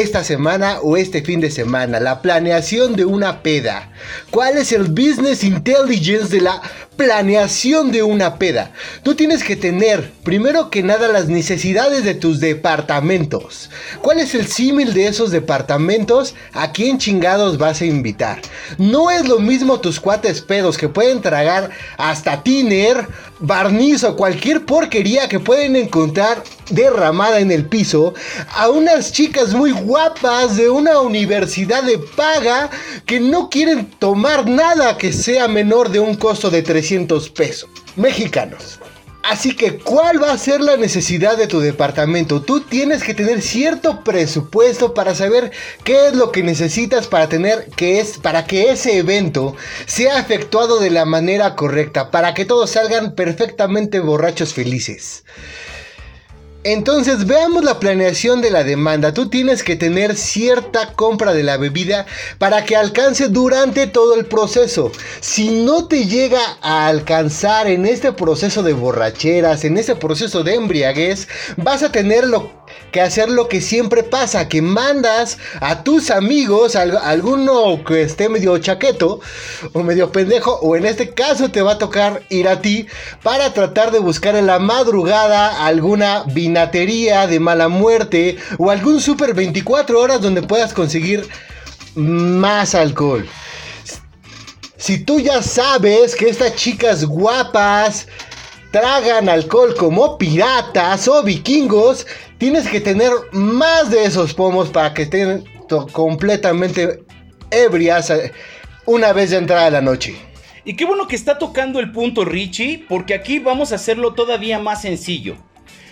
esta 0.00 0.24
semana 0.24 0.78
o 0.80 0.96
este 0.96 1.22
fin 1.22 1.40
de 1.40 1.50
semana. 1.50 2.00
La 2.00 2.22
planeación 2.22 2.96
de 2.96 3.04
una 3.04 3.42
peda. 3.42 3.92
¿Cuál 4.30 4.56
es 4.56 4.72
el 4.72 4.84
business 4.84 5.44
intelligence 5.44 6.34
de 6.34 6.40
la 6.40 6.62
planeación 6.96 7.92
de 7.92 8.02
una 8.02 8.38
peda? 8.38 8.72
Tú 9.02 9.14
tienes 9.14 9.44
que 9.44 9.56
tener, 9.56 10.10
primero 10.24 10.70
que 10.70 10.82
nada, 10.82 11.08
las 11.08 11.28
necesidades 11.28 12.04
de 12.04 12.14
tus 12.14 12.40
departamentos. 12.40 13.68
¿Cuál 14.00 14.20
es 14.20 14.34
el 14.34 14.46
símil 14.46 14.94
de 14.94 15.08
esos 15.08 15.30
departamentos? 15.30 16.34
¿A 16.52 16.72
quién 16.72 16.98
chingados 16.98 17.58
vas 17.58 17.82
a 17.82 17.86
invitar? 17.86 18.40
No 18.78 19.10
es 19.10 19.28
lo 19.28 19.40
mismo 19.40 19.80
tus 19.80 20.00
cuates 20.00 20.40
pedos 20.40 20.78
que 20.78 20.88
pueden 20.88 21.20
tragar 21.20 21.70
hasta 21.98 22.42
tiner, 22.42 23.06
barniz 23.40 24.04
o 24.04 24.16
cualquier 24.16 24.64
porquería 24.64 25.28
que 25.28 25.40
pueden 25.40 25.76
encontrar 25.76 26.42
derramada 26.70 27.40
en 27.40 27.50
el 27.50 27.66
piso 27.66 28.14
a 28.54 28.68
unas 28.70 29.12
chicas 29.12 29.54
muy 29.54 29.72
guapas 29.72 30.56
de 30.56 30.70
una 30.70 31.00
universidad 31.00 31.82
de 31.82 31.98
paga 31.98 32.70
que 33.06 33.20
no 33.20 33.50
quieren 33.50 33.90
tomar 33.98 34.48
nada 34.48 34.96
que 34.98 35.12
sea 35.12 35.48
menor 35.48 35.90
de 35.90 36.00
un 36.00 36.14
costo 36.14 36.50
de 36.50 36.62
300 36.62 37.30
pesos 37.30 37.68
mexicanos. 37.96 38.78
Así 39.22 39.54
que, 39.54 39.78
¿cuál 39.78 40.20
va 40.20 40.32
a 40.32 40.38
ser 40.38 40.60
la 40.60 40.76
necesidad 40.76 41.36
de 41.36 41.46
tu 41.46 41.60
departamento? 41.60 42.42
Tú 42.42 42.60
tienes 42.60 43.04
que 43.04 43.14
tener 43.14 43.40
cierto 43.40 44.02
presupuesto 44.02 44.94
para 44.94 45.14
saber 45.14 45.52
qué 45.84 46.08
es 46.08 46.16
lo 46.16 46.32
que 46.32 46.42
necesitas 46.42 47.06
para 47.06 47.28
tener 47.28 47.68
que 47.76 48.00
es 48.00 48.18
para 48.18 48.46
que 48.46 48.70
ese 48.70 48.98
evento 48.98 49.54
sea 49.86 50.18
efectuado 50.18 50.80
de 50.80 50.90
la 50.90 51.04
manera 51.04 51.54
correcta, 51.54 52.10
para 52.10 52.34
que 52.34 52.44
todos 52.44 52.70
salgan 52.70 53.14
perfectamente 53.14 54.00
borrachos 54.00 54.54
felices. 54.54 55.22
Entonces 56.64 57.26
veamos 57.26 57.64
la 57.64 57.80
planeación 57.80 58.40
de 58.40 58.52
la 58.52 58.62
demanda. 58.62 59.12
Tú 59.12 59.28
tienes 59.28 59.64
que 59.64 59.74
tener 59.74 60.16
cierta 60.16 60.92
compra 60.92 61.34
de 61.34 61.42
la 61.42 61.56
bebida 61.56 62.06
para 62.38 62.64
que 62.64 62.76
alcance 62.76 63.28
durante 63.28 63.88
todo 63.88 64.14
el 64.14 64.26
proceso. 64.26 64.92
Si 65.20 65.50
no 65.50 65.88
te 65.88 66.06
llega 66.06 66.40
a 66.60 66.86
alcanzar 66.86 67.66
en 67.66 67.84
este 67.84 68.12
proceso 68.12 68.62
de 68.62 68.74
borracheras, 68.74 69.64
en 69.64 69.76
este 69.76 69.96
proceso 69.96 70.44
de 70.44 70.54
embriaguez, 70.54 71.26
vas 71.56 71.82
a 71.82 71.90
tener 71.90 72.28
lo 72.28 72.61
que 72.90 73.00
hacer 73.00 73.28
lo 73.28 73.48
que 73.48 73.60
siempre 73.60 74.02
pasa, 74.02 74.48
que 74.48 74.62
mandas 74.62 75.38
a 75.60 75.82
tus 75.82 76.10
amigos, 76.10 76.76
a 76.76 76.82
alguno 76.82 77.84
que 77.84 78.02
esté 78.02 78.28
medio 78.28 78.58
chaqueto 78.58 79.20
o 79.72 79.82
medio 79.82 80.12
pendejo, 80.12 80.58
o 80.60 80.76
en 80.76 80.84
este 80.86 81.10
caso 81.10 81.50
te 81.50 81.62
va 81.62 81.72
a 81.72 81.78
tocar 81.78 82.22
ir 82.28 82.48
a 82.48 82.60
ti 82.60 82.86
para 83.22 83.52
tratar 83.54 83.92
de 83.92 83.98
buscar 83.98 84.36
en 84.36 84.46
la 84.46 84.58
madrugada 84.58 85.64
alguna 85.64 86.24
vinatería 86.24 87.26
de 87.26 87.40
mala 87.40 87.68
muerte 87.68 88.36
o 88.58 88.70
algún 88.70 89.00
super 89.00 89.34
24 89.34 90.00
horas 90.00 90.20
donde 90.20 90.42
puedas 90.42 90.72
conseguir 90.72 91.26
más 91.94 92.74
alcohol. 92.74 93.26
Si 94.76 94.98
tú 94.98 95.20
ya 95.20 95.42
sabes 95.42 96.16
que 96.16 96.28
estas 96.28 96.56
chicas 96.56 97.04
guapas 97.04 98.08
tragan 98.72 99.28
alcohol 99.28 99.74
como 99.76 100.18
piratas 100.18 101.06
o 101.06 101.22
vikingos, 101.22 102.06
tienes 102.38 102.66
que 102.66 102.80
tener 102.80 103.12
más 103.30 103.90
de 103.90 104.04
esos 104.04 104.34
pomos 104.34 104.70
para 104.70 104.92
que 104.94 105.02
estén 105.02 105.44
completamente 105.92 107.04
ebrias 107.50 108.10
eh, 108.10 108.32
una 108.86 109.12
vez 109.12 109.30
de 109.30 109.36
entrada 109.36 109.70
la 109.70 109.80
noche. 109.80 110.16
Y 110.64 110.74
qué 110.74 110.84
bueno 110.84 111.06
que 111.06 111.16
está 111.16 111.38
tocando 111.38 111.80
el 111.80 111.92
punto 111.92 112.24
Richie, 112.24 112.84
porque 112.88 113.14
aquí 113.14 113.38
vamos 113.38 113.72
a 113.72 113.74
hacerlo 113.74 114.14
todavía 114.14 114.58
más 114.58 114.82
sencillo. 114.82 115.36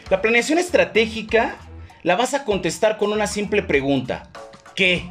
La 0.08 0.22
planeación 0.22 0.58
estratégica 0.58 1.56
la 2.02 2.16
vas 2.16 2.34
a 2.34 2.44
contestar 2.44 2.96
con 2.96 3.12
una 3.12 3.26
simple 3.26 3.62
pregunta. 3.62 4.30
¿Qué? 4.74 5.04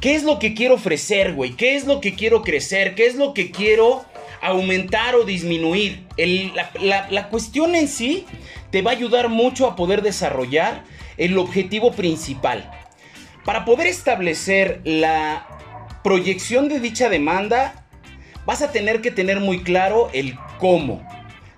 ¿Qué 0.00 0.14
es 0.14 0.24
lo 0.24 0.38
que 0.38 0.54
quiero 0.54 0.74
ofrecer, 0.74 1.34
güey? 1.34 1.52
¿Qué 1.52 1.76
es 1.76 1.86
lo 1.86 2.00
que 2.00 2.14
quiero 2.14 2.42
crecer? 2.42 2.94
¿Qué 2.94 3.06
es 3.06 3.14
lo 3.14 3.34
que 3.34 3.50
quiero 3.50 4.04
aumentar 4.40 5.14
o 5.14 5.24
disminuir. 5.24 6.06
la, 6.16 7.28
cuestión 7.28 7.74
en 7.74 7.88
sí 7.88 8.26
te 8.70 8.82
va 8.82 8.90
a 8.90 8.94
ayudar 8.94 9.28
mucho 9.28 9.66
a 9.66 9.76
poder 9.76 10.02
desarrollar 10.02 10.84
el 11.16 11.36
objetivo 11.38 11.92
principal. 11.92 12.70
Para 13.44 13.64
poder 13.64 13.86
establecer 13.86 14.80
la 14.84 15.46
proyección 16.02 16.68
de 16.68 16.80
dicha 16.80 17.08
demanda, 17.08 17.86
vas 18.46 18.62
a 18.62 18.72
tener 18.72 19.00
que 19.00 19.10
tener 19.10 19.40
muy 19.40 19.62
claro 19.62 20.10
el 20.12 20.36
cómo. 20.58 21.06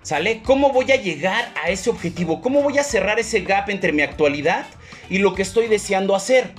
¿Sale? 0.03 0.43
¿Cómo 0.43 0.73
voy 0.73 0.91
a 0.91 0.97
llegar 0.97 1.53
a 1.63 1.71
ese 1.71 1.89
objetivo? 1.89 2.41
¿Cómo 2.41 2.63
voy 2.63 2.77
a 2.79 2.83
cerrar 2.83 3.21
ese 3.21 3.43
gap 3.43 3.71
entre 3.71 3.93
mi 3.93 4.03
actualidad 4.03 4.67
y 5.09 5.19
lo 5.19 5.35
que 5.35 5.43
estoy 5.43 5.69
deseando 5.69 6.17
hacer? 6.17 6.51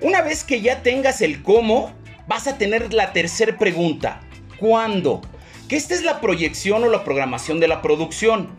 Una 0.00 0.22
vez 0.22 0.42
que 0.42 0.62
ya 0.62 0.82
tengas 0.82 1.20
el 1.20 1.42
cómo, 1.42 1.92
vas 2.26 2.46
a 2.46 2.56
tener 2.56 2.94
la 2.94 3.12
tercera 3.12 3.58
pregunta 3.58 4.25
cuándo. 4.58 5.22
Que 5.68 5.76
esta 5.76 5.94
es 5.94 6.02
la 6.02 6.20
proyección 6.20 6.84
o 6.84 6.88
la 6.88 7.04
programación 7.04 7.60
de 7.60 7.68
la 7.68 7.82
producción. 7.82 8.56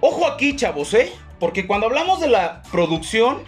Ojo 0.00 0.26
aquí, 0.26 0.54
chavos, 0.56 0.92
¿eh? 0.94 1.10
Porque 1.40 1.66
cuando 1.66 1.86
hablamos 1.86 2.20
de 2.20 2.28
la 2.28 2.62
producción, 2.70 3.42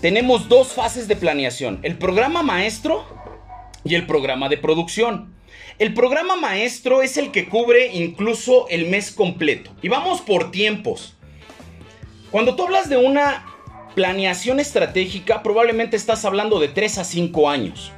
tenemos 0.00 0.48
dos 0.48 0.72
fases 0.72 1.08
de 1.08 1.16
planeación. 1.16 1.80
El 1.82 1.98
programa 1.98 2.42
maestro 2.42 3.04
y 3.84 3.94
el 3.94 4.06
programa 4.06 4.48
de 4.48 4.58
producción. 4.58 5.34
El 5.78 5.94
programa 5.94 6.36
maestro 6.36 7.02
es 7.02 7.16
el 7.16 7.32
que 7.32 7.48
cubre 7.48 7.88
incluso 7.92 8.68
el 8.68 8.86
mes 8.86 9.10
completo. 9.10 9.72
Y 9.82 9.88
vamos 9.88 10.20
por 10.20 10.50
tiempos. 10.50 11.16
Cuando 12.30 12.56
tú 12.56 12.64
hablas 12.64 12.88
de 12.88 12.96
una 12.96 13.44
planeación 13.94 14.60
estratégica, 14.60 15.42
probablemente 15.42 15.96
estás 15.96 16.24
hablando 16.24 16.60
de 16.60 16.68
3 16.68 16.98
a 16.98 17.04
5 17.04 17.50
años. 17.50 17.92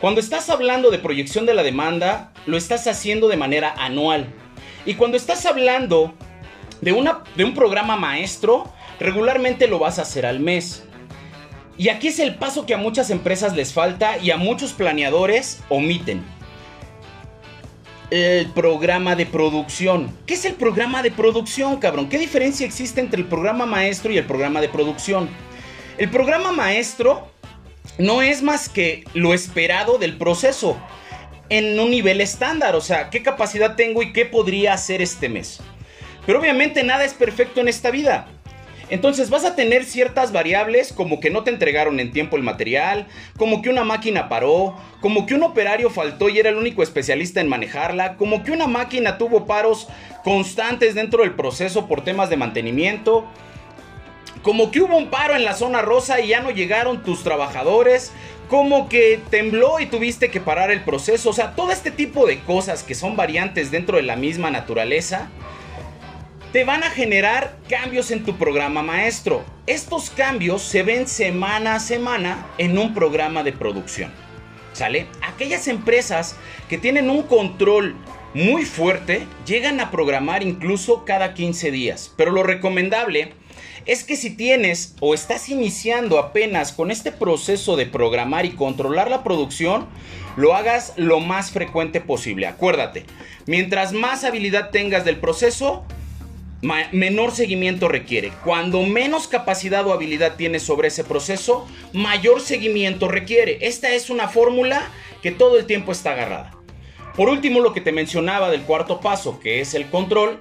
Cuando 0.00 0.20
estás 0.20 0.48
hablando 0.48 0.90
de 0.92 1.00
proyección 1.00 1.44
de 1.44 1.54
la 1.54 1.64
demanda, 1.64 2.32
lo 2.46 2.56
estás 2.56 2.86
haciendo 2.86 3.26
de 3.26 3.36
manera 3.36 3.74
anual. 3.76 4.32
Y 4.86 4.94
cuando 4.94 5.16
estás 5.16 5.44
hablando 5.44 6.14
de, 6.80 6.92
una, 6.92 7.24
de 7.34 7.44
un 7.44 7.52
programa 7.52 7.96
maestro, 7.96 8.72
regularmente 9.00 9.66
lo 9.66 9.80
vas 9.80 9.98
a 9.98 10.02
hacer 10.02 10.24
al 10.24 10.38
mes. 10.38 10.84
Y 11.76 11.88
aquí 11.88 12.08
es 12.08 12.20
el 12.20 12.36
paso 12.36 12.64
que 12.64 12.74
a 12.74 12.78
muchas 12.78 13.10
empresas 13.10 13.56
les 13.56 13.72
falta 13.72 14.18
y 14.18 14.30
a 14.30 14.36
muchos 14.36 14.72
planeadores 14.72 15.62
omiten. 15.68 16.24
El 18.10 18.46
programa 18.52 19.16
de 19.16 19.26
producción. 19.26 20.16
¿Qué 20.26 20.34
es 20.34 20.44
el 20.44 20.54
programa 20.54 21.02
de 21.02 21.10
producción, 21.10 21.76
cabrón? 21.78 22.08
¿Qué 22.08 22.18
diferencia 22.18 22.64
existe 22.64 23.00
entre 23.00 23.20
el 23.20 23.26
programa 23.26 23.66
maestro 23.66 24.12
y 24.12 24.18
el 24.18 24.26
programa 24.26 24.60
de 24.60 24.68
producción? 24.68 25.28
El 25.98 26.08
programa 26.08 26.52
maestro 26.52 27.32
no 27.96 28.22
es 28.22 28.42
más 28.42 28.68
que 28.68 29.04
lo 29.14 29.32
esperado 29.34 29.98
del 29.98 30.16
proceso. 30.16 30.78
en 31.50 31.80
un 31.80 31.90
nivel 31.90 32.20
estándar, 32.20 32.76
o 32.76 32.82
sea, 32.82 33.08
qué 33.08 33.22
capacidad 33.22 33.74
tengo 33.74 34.02
y 34.02 34.12
qué 34.12 34.26
podría 34.26 34.74
hacer 34.74 35.00
este 35.00 35.30
mes. 35.30 35.60
Pero 36.26 36.40
obviamente 36.40 36.82
nada 36.82 37.06
es 37.06 37.14
perfecto 37.14 37.62
en 37.62 37.68
esta 37.68 37.90
vida. 37.90 38.28
Entonces 38.90 39.28
vas 39.28 39.44
a 39.44 39.54
tener 39.54 39.84
ciertas 39.84 40.32
variables 40.32 40.92
como 40.92 41.20
que 41.20 41.30
no 41.30 41.44
te 41.44 41.50
entregaron 41.50 42.00
en 42.00 42.12
tiempo 42.12 42.36
el 42.36 42.42
material, 42.42 43.06
como 43.36 43.60
que 43.60 43.68
una 43.68 43.84
máquina 43.84 44.28
paró, 44.28 44.76
como 45.00 45.26
que 45.26 45.34
un 45.34 45.42
operario 45.42 45.90
faltó 45.90 46.28
y 46.28 46.38
era 46.38 46.48
el 46.48 46.56
único 46.56 46.82
especialista 46.82 47.40
en 47.40 47.48
manejarla, 47.48 48.16
como 48.16 48.42
que 48.44 48.52
una 48.52 48.66
máquina 48.66 49.18
tuvo 49.18 49.46
paros 49.46 49.88
constantes 50.24 50.94
dentro 50.94 51.22
del 51.22 51.34
proceso 51.34 51.86
por 51.86 52.02
temas 52.02 52.30
de 52.30 52.38
mantenimiento, 52.38 53.26
como 54.48 54.70
que 54.70 54.80
hubo 54.80 54.96
un 54.96 55.10
paro 55.10 55.36
en 55.36 55.44
la 55.44 55.52
zona 55.52 55.82
rosa 55.82 56.20
y 56.20 56.28
ya 56.28 56.40
no 56.40 56.50
llegaron 56.50 57.02
tus 57.02 57.22
trabajadores, 57.22 58.12
como 58.48 58.88
que 58.88 59.20
tembló 59.28 59.78
y 59.78 59.84
tuviste 59.84 60.30
que 60.30 60.40
parar 60.40 60.70
el 60.70 60.84
proceso, 60.84 61.28
o 61.28 61.32
sea, 61.34 61.54
todo 61.54 61.70
este 61.70 61.90
tipo 61.90 62.26
de 62.26 62.40
cosas 62.40 62.82
que 62.82 62.94
son 62.94 63.14
variantes 63.14 63.70
dentro 63.70 63.98
de 63.98 64.04
la 64.04 64.16
misma 64.16 64.50
naturaleza 64.50 65.28
te 66.50 66.64
van 66.64 66.82
a 66.82 66.88
generar 66.88 67.58
cambios 67.68 68.10
en 68.10 68.24
tu 68.24 68.38
programa 68.38 68.82
maestro. 68.82 69.44
Estos 69.66 70.08
cambios 70.08 70.62
se 70.62 70.82
ven 70.82 71.06
semana 71.08 71.74
a 71.74 71.80
semana 71.80 72.46
en 72.56 72.78
un 72.78 72.94
programa 72.94 73.42
de 73.42 73.52
producción. 73.52 74.10
¿Sale? 74.72 75.08
Aquellas 75.20 75.68
empresas 75.68 76.36
que 76.70 76.78
tienen 76.78 77.10
un 77.10 77.24
control 77.24 77.96
muy 78.32 78.64
fuerte 78.64 79.26
llegan 79.44 79.78
a 79.80 79.90
programar 79.90 80.42
incluso 80.42 81.04
cada 81.04 81.34
15 81.34 81.70
días. 81.70 82.14
Pero 82.16 82.30
lo 82.30 82.42
recomendable 82.44 83.34
es 83.86 84.04
que 84.04 84.16
si 84.16 84.30
tienes 84.30 84.94
o 85.00 85.14
estás 85.14 85.48
iniciando 85.48 86.18
apenas 86.18 86.72
con 86.72 86.90
este 86.90 87.12
proceso 87.12 87.76
de 87.76 87.86
programar 87.86 88.44
y 88.46 88.50
controlar 88.50 89.10
la 89.10 89.24
producción, 89.24 89.86
lo 90.36 90.54
hagas 90.54 90.92
lo 90.96 91.20
más 91.20 91.50
frecuente 91.50 92.00
posible. 92.00 92.46
Acuérdate, 92.46 93.04
mientras 93.46 93.92
más 93.92 94.24
habilidad 94.24 94.70
tengas 94.70 95.04
del 95.04 95.16
proceso, 95.16 95.84
menor 96.92 97.30
seguimiento 97.32 97.88
requiere. 97.88 98.32
Cuando 98.44 98.82
menos 98.82 99.28
capacidad 99.28 99.86
o 99.86 99.92
habilidad 99.92 100.36
tienes 100.36 100.62
sobre 100.62 100.88
ese 100.88 101.04
proceso, 101.04 101.66
mayor 101.92 102.40
seguimiento 102.40 103.08
requiere. 103.08 103.58
Esta 103.62 103.94
es 103.94 104.10
una 104.10 104.28
fórmula 104.28 104.90
que 105.22 105.30
todo 105.30 105.58
el 105.58 105.66
tiempo 105.66 105.92
está 105.92 106.12
agarrada. 106.12 106.52
Por 107.16 107.28
último, 107.28 107.60
lo 107.60 107.72
que 107.72 107.80
te 107.80 107.92
mencionaba 107.92 108.50
del 108.50 108.62
cuarto 108.62 109.00
paso, 109.00 109.40
que 109.40 109.60
es 109.60 109.74
el 109.74 109.86
control, 109.86 110.38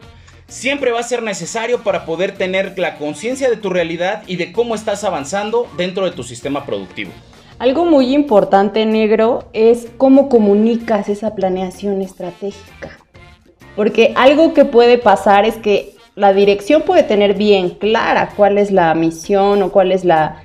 siempre 0.47 0.91
va 0.91 0.99
a 0.99 1.03
ser 1.03 1.23
necesario 1.23 1.83
para 1.83 2.05
poder 2.05 2.33
tener 2.37 2.77
la 2.79 2.97
conciencia 2.97 3.49
de 3.49 3.57
tu 3.57 3.69
realidad 3.69 4.23
y 4.27 4.37
de 4.37 4.51
cómo 4.51 4.75
estás 4.75 5.03
avanzando 5.03 5.67
dentro 5.77 6.05
de 6.05 6.11
tu 6.11 6.23
sistema 6.23 6.65
productivo. 6.65 7.11
Algo 7.59 7.85
muy 7.85 8.13
importante, 8.13 8.85
negro, 8.85 9.49
es 9.53 9.87
cómo 9.97 10.29
comunicas 10.29 11.09
esa 11.09 11.33
planeación 11.33 12.01
estratégica. 12.01 12.99
Porque 13.75 14.13
algo 14.15 14.53
que 14.53 14.65
puede 14.65 14.97
pasar 14.97 15.45
es 15.45 15.55
que 15.55 15.95
la 16.13 16.33
dirección 16.33 16.81
puede 16.81 17.03
tener 17.03 17.35
bien 17.35 17.69
clara 17.69 18.29
cuál 18.35 18.57
es 18.57 18.71
la 18.71 18.93
misión 18.95 19.61
o 19.61 19.71
cuál 19.71 19.91
es 19.91 20.03
la, 20.03 20.43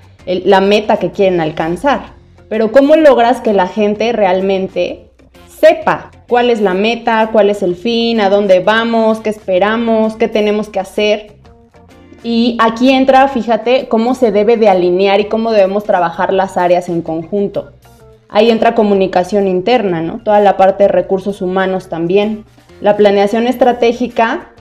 meta 0.62 0.98
que 0.98 1.10
quieren 1.10 1.40
alcanzar. 1.40 2.12
Pero 2.48 2.72
¿cómo 2.72 2.96
logras 2.96 3.40
que 3.40 3.52
la 3.54 3.66
gente 3.66 4.12
realmente 4.12 5.06
sepa 5.48 6.11
cuál 6.28 6.50
es 6.50 6.60
la 6.60 6.74
meta, 6.74 7.30
cuál 7.32 7.50
es 7.50 7.62
el 7.62 7.76
fin, 7.76 8.20
a 8.20 8.30
dónde 8.30 8.60
vamos, 8.60 9.20
qué 9.20 9.30
esperamos, 9.30 10.16
qué 10.16 10.28
tenemos 10.28 10.68
que 10.68 10.80
hacer? 10.80 11.36
Y 12.24 12.56
aquí 12.60 12.90
entra, 12.90 13.26
fíjate, 13.28 13.88
cómo 13.88 14.14
se 14.14 14.30
debe 14.30 14.56
de 14.56 14.68
alinear 14.68 15.20
y 15.20 15.24
cómo 15.24 15.50
debemos 15.50 15.84
trabajar 15.84 16.32
las 16.32 16.56
áreas 16.56 16.88
en 16.88 17.02
conjunto. 17.02 17.72
Ahí 18.28 18.50
entra 18.50 18.74
comunicación 18.74 19.46
interna, 19.46 20.00
¿no? 20.00 20.20
Toda 20.22 20.40
la 20.40 20.56
parte 20.56 20.84
de 20.84 20.88
recursos 20.88 21.42
humanos 21.42 21.88
también. 21.88 22.44
La 22.80 22.96
planeación 22.96 23.46
estratégica 23.46 24.52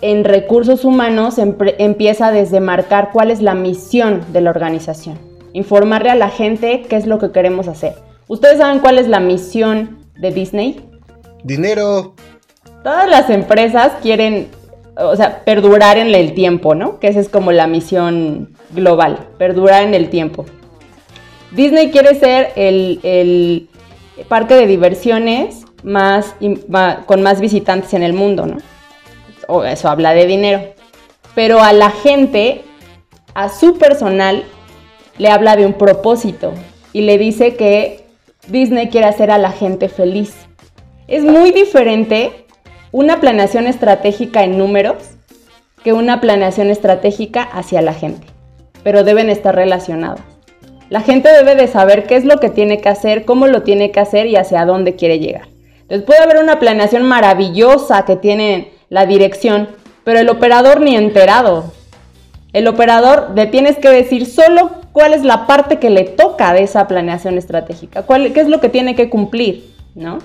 en 0.00 0.24
recursos 0.24 0.84
humanos 0.84 1.36
empieza 1.38 2.30
desde 2.30 2.60
marcar 2.60 3.10
cuál 3.12 3.30
es 3.30 3.42
la 3.42 3.54
misión 3.54 4.24
de 4.32 4.40
la 4.40 4.50
organización, 4.50 5.18
informarle 5.52 6.10
a 6.10 6.14
la 6.14 6.30
gente 6.30 6.82
qué 6.88 6.96
es 6.96 7.06
lo 7.06 7.18
que 7.18 7.32
queremos 7.32 7.68
hacer. 7.68 7.94
¿Ustedes 8.28 8.58
saben 8.58 8.78
cuál 8.78 8.98
es 8.98 9.08
la 9.08 9.20
misión 9.20 9.98
de 10.16 10.30
Disney? 10.30 10.87
Dinero. 11.48 12.14
Todas 12.84 13.08
las 13.08 13.30
empresas 13.30 13.92
quieren, 14.02 14.48
o 14.96 15.16
sea, 15.16 15.44
perdurar 15.44 15.96
en 15.96 16.14
el 16.14 16.34
tiempo, 16.34 16.74
¿no? 16.74 17.00
Que 17.00 17.08
esa 17.08 17.20
es 17.20 17.28
como 17.30 17.52
la 17.52 17.66
misión 17.66 18.50
global, 18.70 19.26
perdurar 19.38 19.82
en 19.82 19.94
el 19.94 20.10
tiempo. 20.10 20.44
Disney 21.50 21.90
quiere 21.90 22.14
ser 22.14 22.52
el, 22.56 23.68
parque 24.28 24.54
de 24.54 24.66
diversiones 24.66 25.64
más, 25.82 26.36
con 27.06 27.22
más 27.22 27.40
visitantes 27.40 27.94
en 27.94 28.02
el 28.02 28.12
mundo, 28.12 28.46
¿no? 28.46 29.64
eso 29.64 29.88
habla 29.88 30.12
de 30.12 30.26
dinero. 30.26 30.60
Pero 31.34 31.62
a 31.62 31.72
la 31.72 31.90
gente, 31.90 32.62
a 33.32 33.48
su 33.48 33.78
personal, 33.78 34.44
le 35.16 35.30
habla 35.30 35.56
de 35.56 35.64
un 35.64 35.72
propósito 35.72 36.52
y 36.92 37.02
le 37.02 37.16
dice 37.16 37.56
que 37.56 38.04
Disney 38.48 38.88
quiere 38.88 39.06
hacer 39.06 39.30
a 39.30 39.38
la 39.38 39.52
gente 39.52 39.88
feliz. 39.88 40.47
Es 41.08 41.24
muy 41.24 41.52
diferente 41.52 42.44
una 42.92 43.18
planeación 43.18 43.66
estratégica 43.66 44.44
en 44.44 44.58
números 44.58 44.96
que 45.82 45.94
una 45.94 46.20
planeación 46.20 46.68
estratégica 46.68 47.42
hacia 47.42 47.80
la 47.80 47.94
gente, 47.94 48.26
pero 48.82 49.04
deben 49.04 49.30
estar 49.30 49.54
relacionados. 49.54 50.20
La 50.90 51.00
gente 51.00 51.30
debe 51.32 51.54
de 51.54 51.66
saber 51.66 52.06
qué 52.06 52.16
es 52.16 52.26
lo 52.26 52.36
que 52.36 52.50
tiene 52.50 52.82
que 52.82 52.90
hacer, 52.90 53.24
cómo 53.24 53.46
lo 53.46 53.62
tiene 53.62 53.90
que 53.90 54.00
hacer 54.00 54.26
y 54.26 54.36
hacia 54.36 54.66
dónde 54.66 54.96
quiere 54.96 55.18
llegar. 55.18 55.48
Entonces 55.80 56.04
puede 56.04 56.20
haber 56.20 56.42
una 56.42 56.58
planeación 56.58 57.04
maravillosa 57.04 58.04
que 58.04 58.16
tienen 58.16 58.68
la 58.90 59.06
dirección, 59.06 59.68
pero 60.04 60.18
el 60.18 60.28
operador 60.28 60.82
ni 60.82 60.94
enterado. 60.94 61.72
El 62.52 62.68
operador 62.68 63.30
le 63.34 63.46
tienes 63.46 63.78
que 63.78 63.88
decir 63.88 64.26
solo 64.26 64.72
cuál 64.92 65.14
es 65.14 65.24
la 65.24 65.46
parte 65.46 65.78
que 65.78 65.88
le 65.88 66.04
toca 66.04 66.52
de 66.52 66.64
esa 66.64 66.86
planeación 66.86 67.38
estratégica, 67.38 68.02
cuál, 68.02 68.30
qué 68.34 68.40
es 68.40 68.48
lo 68.48 68.60
que 68.60 68.68
tiene 68.68 68.94
que 68.94 69.08
cumplir, 69.08 69.74
¿no? 69.94 70.18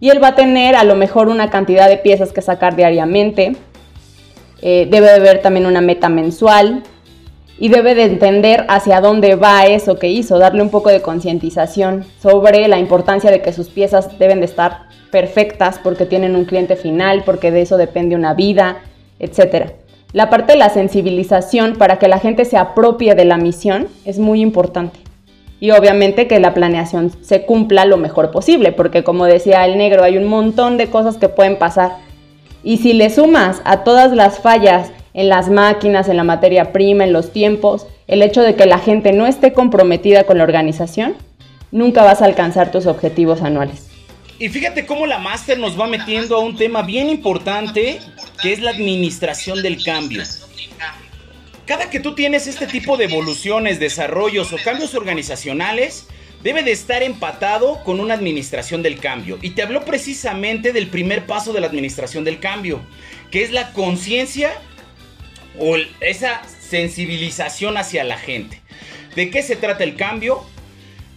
Y 0.00 0.10
él 0.10 0.22
va 0.22 0.28
a 0.28 0.34
tener 0.34 0.76
a 0.76 0.84
lo 0.84 0.94
mejor 0.94 1.28
una 1.28 1.50
cantidad 1.50 1.88
de 1.88 1.96
piezas 1.96 2.32
que 2.32 2.42
sacar 2.42 2.76
diariamente, 2.76 3.56
eh, 4.62 4.86
debe 4.90 5.06
de 5.06 5.14
haber 5.14 5.42
también 5.42 5.66
una 5.66 5.80
meta 5.80 6.08
mensual 6.08 6.82
y 7.58 7.68
debe 7.68 7.94
de 7.94 8.04
entender 8.04 8.64
hacia 8.68 9.00
dónde 9.00 9.34
va 9.34 9.66
eso 9.66 9.98
que 9.98 10.08
hizo, 10.08 10.38
darle 10.38 10.62
un 10.62 10.70
poco 10.70 10.90
de 10.90 11.02
concientización 11.02 12.04
sobre 12.20 12.68
la 12.68 12.78
importancia 12.78 13.30
de 13.30 13.42
que 13.42 13.52
sus 13.52 13.68
piezas 13.68 14.18
deben 14.18 14.40
de 14.40 14.46
estar 14.46 14.88
perfectas 15.10 15.80
porque 15.82 16.06
tienen 16.06 16.36
un 16.36 16.44
cliente 16.44 16.76
final, 16.76 17.22
porque 17.24 17.50
de 17.50 17.62
eso 17.62 17.76
depende 17.76 18.14
una 18.14 18.34
vida, 18.34 18.78
etc. 19.18 19.72
La 20.12 20.30
parte 20.30 20.52
de 20.52 20.58
la 20.58 20.70
sensibilización 20.70 21.74
para 21.76 21.98
que 21.98 22.08
la 22.08 22.18
gente 22.18 22.44
se 22.44 22.56
apropie 22.56 23.14
de 23.14 23.24
la 23.24 23.36
misión 23.36 23.88
es 24.04 24.18
muy 24.18 24.40
importante. 24.40 25.00
Y 25.60 25.72
obviamente 25.72 26.28
que 26.28 26.38
la 26.38 26.54
planeación 26.54 27.12
se 27.22 27.44
cumpla 27.44 27.84
lo 27.84 27.96
mejor 27.96 28.30
posible, 28.30 28.72
porque 28.72 29.02
como 29.02 29.24
decía 29.24 29.64
el 29.64 29.76
negro, 29.76 30.04
hay 30.04 30.16
un 30.16 30.26
montón 30.26 30.76
de 30.76 30.88
cosas 30.88 31.16
que 31.16 31.28
pueden 31.28 31.58
pasar. 31.58 31.96
Y 32.62 32.78
si 32.78 32.92
le 32.92 33.10
sumas 33.10 33.60
a 33.64 33.82
todas 33.82 34.12
las 34.12 34.38
fallas 34.38 34.92
en 35.14 35.28
las 35.28 35.48
máquinas, 35.48 36.08
en 36.08 36.16
la 36.16 36.24
materia 36.24 36.72
prima, 36.72 37.04
en 37.04 37.12
los 37.12 37.32
tiempos, 37.32 37.86
el 38.06 38.22
hecho 38.22 38.42
de 38.42 38.54
que 38.54 38.66
la 38.66 38.78
gente 38.78 39.12
no 39.12 39.26
esté 39.26 39.52
comprometida 39.52 40.24
con 40.24 40.38
la 40.38 40.44
organización, 40.44 41.16
nunca 41.72 42.04
vas 42.04 42.22
a 42.22 42.26
alcanzar 42.26 42.70
tus 42.70 42.86
objetivos 42.86 43.42
anuales. 43.42 43.88
Y 44.38 44.48
fíjate 44.48 44.86
cómo 44.86 45.06
la 45.06 45.18
máster 45.18 45.58
nos 45.58 45.78
va 45.78 45.88
metiendo 45.88 46.36
a 46.36 46.40
un 46.40 46.56
tema 46.56 46.82
bien 46.82 47.08
importante, 47.08 47.98
que 48.40 48.52
es 48.52 48.60
la 48.60 48.70
administración 48.70 49.62
del 49.62 49.82
cambio. 49.82 50.22
Cada 51.68 51.90
que 51.90 52.00
tú 52.00 52.14
tienes 52.14 52.46
este 52.46 52.66
tipo 52.66 52.96
de 52.96 53.04
evoluciones, 53.04 53.78
desarrollos 53.78 54.54
o 54.54 54.56
cambios 54.64 54.94
organizacionales, 54.94 56.06
debe 56.42 56.62
de 56.62 56.72
estar 56.72 57.02
empatado 57.02 57.84
con 57.84 58.00
una 58.00 58.14
administración 58.14 58.82
del 58.82 58.98
cambio. 58.98 59.38
Y 59.42 59.50
te 59.50 59.60
habló 59.60 59.84
precisamente 59.84 60.72
del 60.72 60.86
primer 60.86 61.26
paso 61.26 61.52
de 61.52 61.60
la 61.60 61.66
administración 61.66 62.24
del 62.24 62.40
cambio, 62.40 62.80
que 63.30 63.42
es 63.42 63.50
la 63.52 63.74
conciencia 63.74 64.50
o 65.58 65.76
esa 66.00 66.40
sensibilización 66.58 67.76
hacia 67.76 68.02
la 68.02 68.16
gente. 68.16 68.62
¿De 69.14 69.28
qué 69.28 69.42
se 69.42 69.54
trata 69.54 69.84
el 69.84 69.94
cambio? 69.94 70.42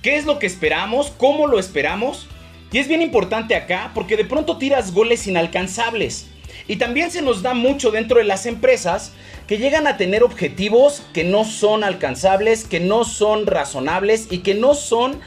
¿Qué 0.02 0.18
es 0.18 0.26
lo 0.26 0.38
que 0.38 0.48
esperamos? 0.48 1.14
¿Cómo 1.18 1.48
lo 1.48 1.60
esperamos? 1.60 2.28
Y 2.74 2.80
es 2.80 2.90
bien 2.90 3.02
importante 3.02 3.56
acá 3.56 3.92
porque 3.94 4.18
de 4.18 4.26
pronto 4.26 4.58
tiras 4.58 4.92
goles 4.92 5.28
inalcanzables. 5.28 6.28
Y 6.68 6.78
también 6.78 7.12
se 7.12 7.22
nos 7.22 7.42
da 7.42 7.54
mucho 7.54 7.92
dentro 7.92 8.18
de 8.18 8.24
las 8.24 8.46
empresas 8.46 9.14
que 9.48 9.58
llegan 9.58 9.88
a 9.88 9.98
tener 9.98 10.24
objetivos 10.24 11.04
que 11.14 11.24
no 11.24 11.44
son 11.44 11.84
alcanzables, 11.84 12.64
que 12.64 12.80
no 12.80 13.04
son 13.04 13.48
razonables 13.48 14.28
y 14.30 14.40
que 14.40 14.54
no 14.54 14.76
son 14.76 15.20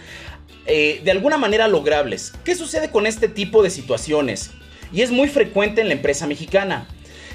eh, 0.66 1.00
de 1.04 1.10
alguna 1.10 1.36
manera 1.36 1.68
logrables. 1.68 2.32
¿Qué 2.44 2.54
sucede 2.54 2.90
con 2.90 3.06
este 3.06 3.28
tipo 3.28 3.62
de 3.62 3.70
situaciones? 3.70 4.50
Y 4.92 5.02
es 5.02 5.10
muy 5.10 5.28
frecuente 5.28 5.80
en 5.80 5.88
la 5.88 5.94
empresa 5.94 6.26
mexicana. 6.26 6.88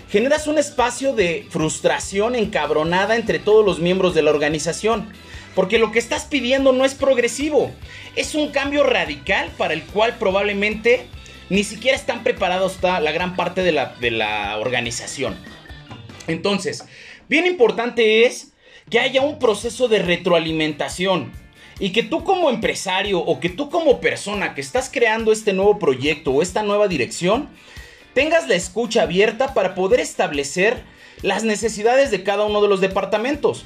Generas 0.09 0.47
un 0.47 0.57
espacio 0.57 1.13
de 1.13 1.45
frustración 1.51 2.35
encabronada 2.35 3.15
entre 3.15 3.37
todos 3.37 3.63
los 3.63 3.79
miembros 3.79 4.15
de 4.15 4.23
la 4.23 4.31
organización. 4.31 5.07
Porque 5.53 5.77
lo 5.77 5.91
que 5.91 5.99
estás 5.99 6.25
pidiendo 6.25 6.71
no 6.71 6.85
es 6.85 6.95
progresivo. 6.95 7.71
Es 8.15 8.33
un 8.33 8.49
cambio 8.49 8.83
radical 8.83 9.51
para 9.57 9.73
el 9.73 9.83
cual 9.83 10.15
probablemente 10.17 11.07
ni 11.49 11.63
siquiera 11.63 11.97
están 11.97 12.23
preparados 12.23 12.77
la 12.81 13.11
gran 13.11 13.35
parte 13.35 13.63
de 13.63 13.71
la, 13.71 13.95
de 13.99 14.11
la 14.11 14.57
organización. 14.57 15.37
Entonces, 16.27 16.85
bien 17.27 17.45
importante 17.47 18.25
es 18.25 18.53
que 18.89 18.99
haya 18.99 19.21
un 19.21 19.39
proceso 19.39 19.87
de 19.87 19.99
retroalimentación. 19.99 21.31
Y 21.81 21.91
que 21.91 22.03
tú 22.03 22.25
como 22.25 22.49
empresario 22.49 23.19
o 23.19 23.39
que 23.39 23.47
tú 23.47 23.69
como 23.69 24.01
persona 24.01 24.53
que 24.53 24.59
estás 24.59 24.89
creando 24.91 25.31
este 25.31 25.53
nuevo 25.53 25.79
proyecto 25.79 26.31
o 26.31 26.41
esta 26.41 26.61
nueva 26.61 26.89
dirección, 26.89 27.47
tengas 28.13 28.49
la 28.49 28.55
escucha 28.55 29.03
abierta 29.03 29.53
para 29.53 29.75
poder 29.75 30.01
establecer 30.01 30.83
las 31.21 31.43
necesidades 31.45 32.11
de 32.11 32.23
cada 32.23 32.45
uno 32.45 32.61
de 32.61 32.67
los 32.67 32.81
departamentos. 32.81 33.65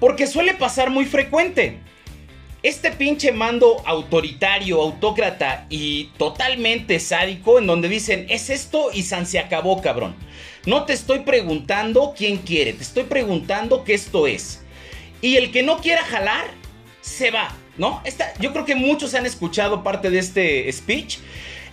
Porque 0.00 0.26
suele 0.26 0.54
pasar 0.54 0.88
muy 0.88 1.04
frecuente. 1.04 1.78
Este 2.62 2.92
pinche 2.92 3.32
mando 3.32 3.82
autoritario, 3.84 4.80
autócrata 4.80 5.66
y 5.68 6.10
totalmente 6.16 7.00
sádico 7.00 7.58
en 7.58 7.66
donde 7.66 7.88
dicen, 7.88 8.26
es 8.28 8.50
esto 8.50 8.90
y 8.94 9.02
San 9.02 9.26
se 9.26 9.40
acabó, 9.40 9.82
cabrón. 9.82 10.14
No 10.64 10.84
te 10.84 10.92
estoy 10.92 11.20
preguntando 11.20 12.14
quién 12.16 12.36
quiere, 12.36 12.72
te 12.72 12.84
estoy 12.84 13.02
preguntando 13.02 13.82
qué 13.82 13.94
esto 13.94 14.28
es. 14.28 14.62
Y 15.20 15.38
el 15.38 15.50
que 15.50 15.64
no 15.64 15.78
quiera 15.78 16.04
jalar, 16.04 16.44
se 17.00 17.32
va, 17.32 17.52
¿no? 17.78 18.00
Esta, 18.04 18.32
yo 18.38 18.52
creo 18.52 18.64
que 18.64 18.76
muchos 18.76 19.14
han 19.14 19.26
escuchado 19.26 19.82
parte 19.82 20.08
de 20.10 20.20
este 20.20 20.72
speech 20.72 21.18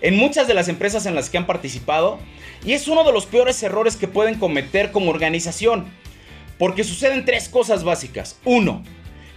en 0.02 0.16
muchas 0.16 0.48
de 0.48 0.56
las 0.56 0.70
empresas 0.70 1.06
en 1.06 1.14
las 1.14 1.30
que 1.30 1.38
han 1.38 1.46
participado 1.46 2.18
y 2.66 2.74
es 2.74 2.88
uno 2.88 3.04
de 3.04 3.12
los 3.12 3.28
peores 3.28 3.62
errores 3.62 3.96
que 3.96 4.08
pueden 4.08 4.40
cometer 4.40 4.92
como 4.92 5.12
organización. 5.12 5.86
Porque 6.58 6.84
suceden 6.84 7.26
tres 7.26 7.48
cosas 7.48 7.84
básicas. 7.84 8.38
Uno, 8.44 8.84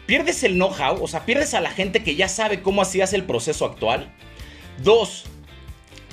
pierdes 0.06 0.42
el 0.42 0.54
know-how, 0.54 1.02
o 1.02 1.08
sea, 1.08 1.24
pierdes 1.24 1.54
a 1.54 1.60
la 1.60 1.70
gente 1.70 2.02
que 2.02 2.16
ya 2.16 2.28
sabe 2.28 2.62
cómo 2.62 2.82
hacías 2.82 3.12
el 3.12 3.24
proceso 3.24 3.64
actual. 3.64 4.12
Dos, 4.82 5.24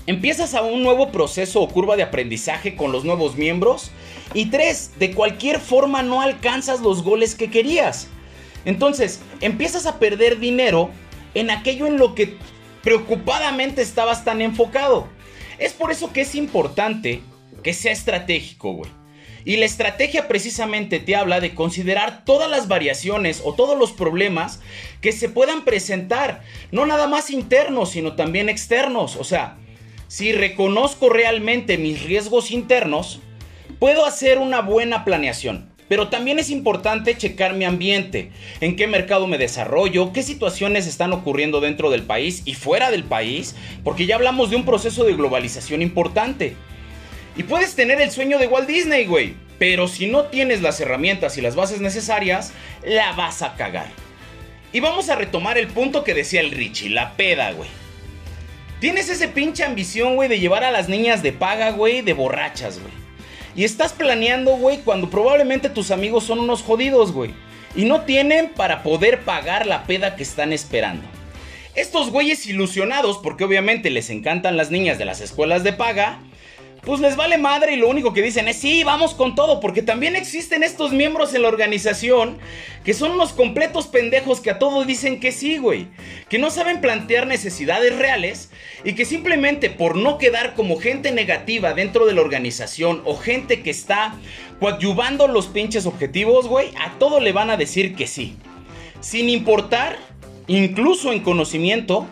empiezas 0.05 0.53
a 0.55 0.61
un 0.61 0.83
nuevo 0.83 1.11
proceso 1.11 1.61
o 1.61 1.69
curva 1.69 1.95
de 1.95 2.03
aprendizaje 2.03 2.75
con 2.75 2.91
los 2.91 3.05
nuevos 3.05 3.35
miembros. 3.35 3.91
Y 4.33 4.47
tres, 4.47 4.91
de 4.99 5.11
cualquier 5.11 5.59
forma 5.59 6.03
no 6.03 6.21
alcanzas 6.21 6.81
los 6.81 7.03
goles 7.03 7.35
que 7.35 7.49
querías. 7.49 8.07
Entonces, 8.65 9.21
empiezas 9.41 9.85
a 9.85 9.99
perder 9.99 10.39
dinero 10.39 10.91
en 11.33 11.49
aquello 11.49 11.87
en 11.87 11.97
lo 11.97 12.15
que 12.15 12.37
preocupadamente 12.83 13.81
estabas 13.81 14.23
tan 14.25 14.41
enfocado. 14.41 15.07
Es 15.57 15.73
por 15.73 15.91
eso 15.91 16.13
que 16.13 16.21
es 16.21 16.35
importante 16.35 17.21
que 17.63 17.73
sea 17.73 17.91
estratégico, 17.91 18.73
güey. 18.73 18.98
Y 19.45 19.57
la 19.57 19.65
estrategia 19.65 20.27
precisamente 20.27 20.99
te 20.99 21.15
habla 21.15 21.39
de 21.39 21.55
considerar 21.55 22.25
todas 22.25 22.49
las 22.49 22.67
variaciones 22.67 23.41
o 23.43 23.53
todos 23.53 23.77
los 23.77 23.91
problemas 23.91 24.59
que 25.01 25.11
se 25.11 25.29
puedan 25.29 25.65
presentar, 25.65 26.41
no 26.71 26.85
nada 26.85 27.07
más 27.07 27.29
internos, 27.29 27.91
sino 27.91 28.15
también 28.15 28.49
externos. 28.49 29.15
O 29.15 29.23
sea, 29.23 29.57
si 30.07 30.31
reconozco 30.31 31.09
realmente 31.09 31.77
mis 31.77 32.03
riesgos 32.03 32.51
internos, 32.51 33.21
puedo 33.79 34.05
hacer 34.05 34.37
una 34.37 34.61
buena 34.61 35.05
planeación. 35.05 35.69
Pero 35.87 36.09
también 36.09 36.37
es 36.37 36.51
importante 36.51 37.17
checar 37.17 37.55
mi 37.55 37.65
ambiente, 37.65 38.31
en 38.61 38.75
qué 38.75 38.85
mercado 38.85 39.25
me 39.25 39.39
desarrollo, 39.39 40.13
qué 40.13 40.21
situaciones 40.21 40.85
están 40.85 41.13
ocurriendo 41.13 41.61
dentro 41.61 41.89
del 41.89 42.03
país 42.03 42.43
y 42.45 42.53
fuera 42.53 42.91
del 42.91 43.03
país, 43.03 43.55
porque 43.83 44.05
ya 44.05 44.15
hablamos 44.15 44.51
de 44.51 44.55
un 44.55 44.65
proceso 44.65 45.03
de 45.03 45.15
globalización 45.15 45.81
importante. 45.81 46.55
Y 47.39 47.43
puedes 47.43 47.73
tener 47.73 48.01
el 48.01 48.11
sueño 48.11 48.37
de 48.37 48.47
Walt 48.47 48.67
Disney, 48.67 49.05
güey, 49.05 49.33
pero 49.57 49.87
si 49.87 50.07
no 50.07 50.25
tienes 50.25 50.61
las 50.61 50.81
herramientas 50.81 51.37
y 51.37 51.41
las 51.41 51.55
bases 51.55 51.79
necesarias, 51.79 52.51
la 52.83 53.13
vas 53.13 53.41
a 53.41 53.55
cagar. 53.55 53.87
Y 54.73 54.81
vamos 54.81 55.07
a 55.07 55.15
retomar 55.15 55.57
el 55.57 55.67
punto 55.67 56.03
que 56.03 56.13
decía 56.13 56.41
el 56.41 56.51
Richie, 56.51 56.89
la 56.89 57.15
peda, 57.15 57.53
güey. 57.53 57.69
Tienes 58.81 59.07
ese 59.07 59.29
pinche 59.29 59.63
ambición, 59.63 60.17
güey, 60.17 60.27
de 60.27 60.41
llevar 60.41 60.65
a 60.65 60.71
las 60.71 60.89
niñas 60.89 61.23
de 61.23 61.31
paga, 61.31 61.71
güey, 61.71 62.01
de 62.01 62.11
borrachas, 62.11 62.77
güey. 62.77 62.91
Y 63.55 63.63
estás 63.63 63.93
planeando, 63.93 64.57
güey, 64.57 64.79
cuando 64.79 65.09
probablemente 65.09 65.69
tus 65.69 65.91
amigos 65.91 66.25
son 66.25 66.39
unos 66.39 66.61
jodidos, 66.61 67.13
güey. 67.13 67.33
Y 67.73 67.85
no 67.85 68.01
tienen 68.01 68.49
para 68.49 68.83
poder 68.83 69.21
pagar 69.21 69.65
la 69.65 69.85
peda 69.85 70.17
que 70.17 70.23
están 70.23 70.51
esperando. 70.51 71.07
Estos 71.73 72.09
güeyes 72.09 72.45
ilusionados, 72.47 73.17
porque 73.19 73.45
obviamente 73.45 73.89
les 73.91 74.09
encantan 74.09 74.57
las 74.57 74.71
niñas 74.71 74.97
de 74.97 75.05
las 75.05 75.21
escuelas 75.21 75.63
de 75.63 75.71
paga, 75.71 76.19
pues 76.81 77.01
les 77.01 77.15
vale 77.15 77.37
madre 77.37 77.73
y 77.73 77.75
lo 77.75 77.89
único 77.89 78.13
que 78.13 78.21
dicen 78.21 78.47
es 78.47 78.57
sí, 78.57 78.83
vamos 78.83 79.13
con 79.13 79.35
todo, 79.35 79.59
porque 79.59 79.81
también 79.81 80.15
existen 80.15 80.63
estos 80.63 80.91
miembros 80.91 81.33
en 81.33 81.41
la 81.41 81.49
organización 81.49 82.37
que 82.83 82.93
son 82.93 83.11
unos 83.11 83.33
completos 83.33 83.87
pendejos 83.87 84.39
que 84.39 84.51
a 84.51 84.59
todos 84.59 84.87
dicen 84.87 85.19
que 85.19 85.31
sí, 85.31 85.57
güey, 85.57 85.87
que 86.29 86.39
no 86.39 86.49
saben 86.49 86.81
plantear 86.81 87.27
necesidades 87.27 87.97
reales 87.97 88.49
y 88.83 88.93
que 88.93 89.05
simplemente 89.05 89.69
por 89.69 89.95
no 89.95 90.17
quedar 90.17 90.55
como 90.55 90.79
gente 90.79 91.11
negativa 91.11 91.73
dentro 91.73 92.05
de 92.05 92.13
la 92.13 92.21
organización 92.21 93.01
o 93.05 93.17
gente 93.17 93.61
que 93.61 93.71
está 93.71 94.15
coadyuvando 94.59 95.27
los 95.27 95.47
pinches 95.47 95.85
objetivos, 95.85 96.47
güey, 96.47 96.69
a 96.79 96.97
todo 96.97 97.19
le 97.19 97.33
van 97.33 97.49
a 97.49 97.57
decir 97.57 97.95
que 97.95 98.07
sí, 98.07 98.37
sin 99.01 99.29
importar, 99.29 99.97
incluso 100.47 101.11
en 101.11 101.21
conocimiento, 101.21 102.07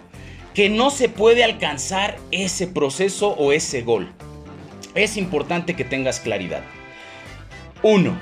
que 0.53 0.69
no 0.69 0.89
se 0.89 1.07
puede 1.07 1.43
alcanzar 1.43 2.17
ese 2.31 2.67
proceso 2.67 3.29
o 3.29 3.53
ese 3.53 3.81
gol 3.83 4.11
es 4.97 5.17
importante 5.17 5.75
que 5.75 5.83
tengas 5.83 6.19
claridad. 6.19 6.61
Uno. 7.83 8.17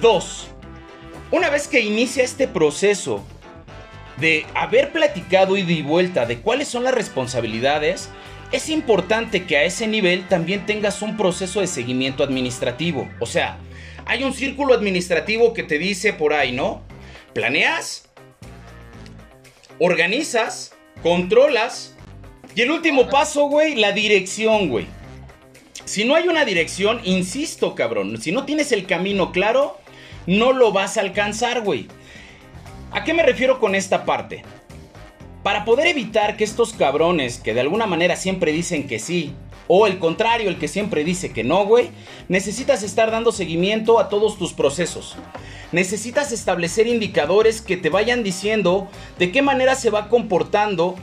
Dos. 0.00 0.48
Una 1.30 1.50
vez 1.50 1.68
que 1.68 1.80
inicia 1.80 2.24
este 2.24 2.48
proceso 2.48 3.24
de 4.18 4.46
haber 4.54 4.92
platicado 4.92 5.56
y 5.56 5.62
de 5.62 5.82
vuelta 5.82 6.26
de 6.26 6.40
cuáles 6.40 6.68
son 6.68 6.84
las 6.84 6.94
responsabilidades, 6.94 8.10
es 8.52 8.68
importante 8.68 9.46
que 9.46 9.56
a 9.56 9.64
ese 9.64 9.86
nivel 9.86 10.26
también 10.26 10.66
tengas 10.66 11.02
un 11.02 11.16
proceso 11.16 11.60
de 11.60 11.66
seguimiento 11.66 12.24
administrativo. 12.24 13.08
O 13.20 13.26
sea, 13.26 13.58
hay 14.06 14.24
un 14.24 14.34
círculo 14.34 14.74
administrativo 14.74 15.54
que 15.54 15.62
te 15.62 15.78
dice 15.78 16.12
por 16.12 16.34
ahí, 16.34 16.52
¿no? 16.52 16.82
Planeas, 17.32 18.08
organizas, 19.78 20.74
controlas. 21.02 21.96
Y 22.54 22.62
el 22.62 22.72
último 22.72 23.08
paso, 23.08 23.46
güey, 23.46 23.76
la 23.76 23.92
dirección, 23.92 24.68
güey. 24.68 24.86
Si 25.84 26.04
no 26.04 26.14
hay 26.14 26.28
una 26.28 26.44
dirección, 26.44 27.00
insisto, 27.04 27.74
cabrón, 27.74 28.20
si 28.20 28.32
no 28.32 28.44
tienes 28.44 28.72
el 28.72 28.86
camino 28.86 29.32
claro, 29.32 29.78
no 30.26 30.52
lo 30.52 30.72
vas 30.72 30.96
a 30.96 31.00
alcanzar, 31.00 31.62
güey. 31.62 31.88
¿A 32.92 33.04
qué 33.04 33.14
me 33.14 33.22
refiero 33.22 33.58
con 33.58 33.74
esta 33.74 34.04
parte? 34.04 34.42
Para 35.42 35.64
poder 35.64 35.86
evitar 35.86 36.36
que 36.36 36.44
estos 36.44 36.72
cabrones 36.74 37.38
que 37.38 37.54
de 37.54 37.60
alguna 37.60 37.86
manera 37.86 38.16
siempre 38.16 38.52
dicen 38.52 38.86
que 38.86 38.98
sí, 38.98 39.34
o 39.72 39.86
el 39.86 39.98
contrario, 39.98 40.48
el 40.48 40.58
que 40.58 40.68
siempre 40.68 41.04
dice 41.04 41.32
que 41.32 41.44
no, 41.44 41.64
güey, 41.64 41.90
necesitas 42.28 42.82
estar 42.82 43.10
dando 43.10 43.30
seguimiento 43.30 44.00
a 44.00 44.08
todos 44.08 44.36
tus 44.36 44.52
procesos. 44.52 45.16
Necesitas 45.70 46.32
establecer 46.32 46.88
indicadores 46.88 47.62
que 47.62 47.76
te 47.76 47.88
vayan 47.88 48.24
diciendo 48.24 48.88
de 49.18 49.30
qué 49.30 49.42
manera 49.42 49.76
se 49.76 49.90
va 49.90 50.08
comportando 50.08 50.96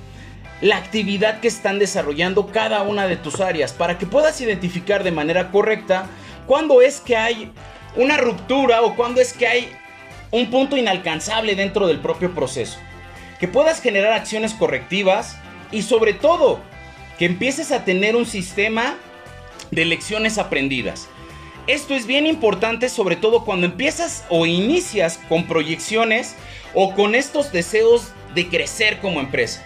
la 0.62 0.78
actividad 0.78 1.40
que 1.40 1.48
están 1.48 1.80
desarrollando 1.80 2.48
cada 2.48 2.82
una 2.82 3.08
de 3.08 3.18
tus 3.18 3.40
áreas 3.40 3.74
para 3.74 3.98
que 3.98 4.06
puedas 4.06 4.42
identificar 4.42 5.04
de 5.04 5.12
manera 5.12 5.52
correcta 5.52 6.08
cuándo 6.48 6.82
es 6.82 7.00
que 7.00 7.16
hay 7.16 7.52
una 7.96 8.18
ruptura 8.18 8.82
o 8.82 8.96
cuándo 8.96 9.22
es 9.22 9.34
que 9.34 9.48
hay 9.48 9.72
un 10.32 10.50
punto 10.50 10.76
inalcanzable 10.76 11.56
dentro 11.56 11.88
del 11.88 12.00
propio 12.00 12.34
proceso. 12.34 12.80
Que 13.40 13.48
puedas 13.48 13.82
generar 13.82 14.14
acciones 14.14 14.54
correctivas 14.54 15.38
y 15.72 15.84
sobre 15.84 16.14
todo 16.14 16.60
que 17.20 17.26
empieces 17.26 17.72
a 17.72 17.86
tener 17.86 18.16
un 18.16 18.26
sistema 18.26 18.96
de 19.72 19.86
lecciones 19.86 20.38
aprendidas. 20.38 21.08
Esto 21.68 21.94
es 21.94 22.08
bien 22.08 22.26
importante 22.26 22.90
sobre 22.90 23.16
todo 23.16 23.44
cuando 23.44 23.68
empiezas 23.68 24.24
o 24.30 24.46
inicias 24.46 25.20
con 25.30 25.46
proyecciones 25.46 26.36
o 26.74 26.94
con 26.96 27.14
estos 27.14 27.52
deseos 27.52 28.12
de 28.34 28.48
crecer 28.48 29.00
como 29.00 29.20
empresa. 29.20 29.66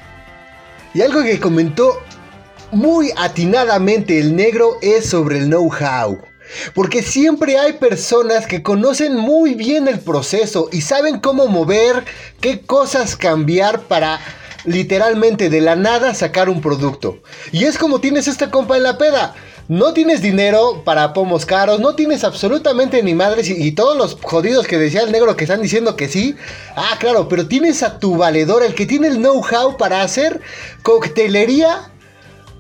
Y 0.93 1.01
algo 1.01 1.23
que 1.23 1.39
comentó 1.39 2.01
muy 2.71 3.12
atinadamente 3.15 4.19
el 4.19 4.36
negro 4.36 4.77
es 4.82 5.10
sobre 5.10 5.38
el 5.38 5.45
know-how. 5.47 6.19
Porque 6.73 7.01
siempre 7.01 7.58
hay 7.58 7.73
personas 7.73 8.45
que 8.45 8.62
conocen 8.62 9.15
muy 9.15 9.56
bien 9.56 9.88
el 9.88 9.99
proceso 9.99 10.67
y 10.71 10.82
saben 10.82 11.19
cómo 11.19 11.47
mover, 11.47 12.04
qué 12.41 12.62
cosas 12.62 13.15
cambiar 13.15 13.82
para 13.84 14.19
literalmente 14.65 15.49
de 15.49 15.62
la 15.62 15.75
nada 15.75 16.13
sacar 16.13 16.49
un 16.49 16.62
producto. 16.62 17.21
Y 17.54 17.63
es 17.65 17.77
como 17.77 18.01
tienes 18.01 18.27
esta 18.27 18.51
compa 18.51 18.75
en 18.75 18.84
la 18.84 18.97
peda 18.97 19.34
no 19.67 19.93
tienes 19.93 20.21
dinero 20.21 20.82
para 20.84 21.13
pomos 21.13 21.45
caros, 21.45 21.80
no 21.80 21.95
tienes 21.95 22.24
absolutamente 22.24 23.02
ni 23.04 23.13
madres 23.13 23.50
y, 23.50 23.71
todos 23.71 23.97
los 23.97 24.17
jodidos 24.21 24.67
que 24.67 24.78
decía 24.78 25.02
el 25.02 25.12
negro 25.12 25.36
que 25.36 25.45
están 25.45 25.62
diciendo 25.62 25.95
que 25.95 26.10
sí. 26.10 26.36
Ah, 26.76 26.97
claro, 27.00 27.28
pero 27.28 27.47
tienes 27.47 27.84
a 27.84 28.00
tu 28.00 28.17
valedor, 28.17 28.63
el 28.63 28.76
que 28.76 28.86
tiene 28.86 29.08
el 29.08 29.17
know-how 29.17 29.78
para 29.78 30.02
hacer 30.02 30.41
coctelería 30.84 31.91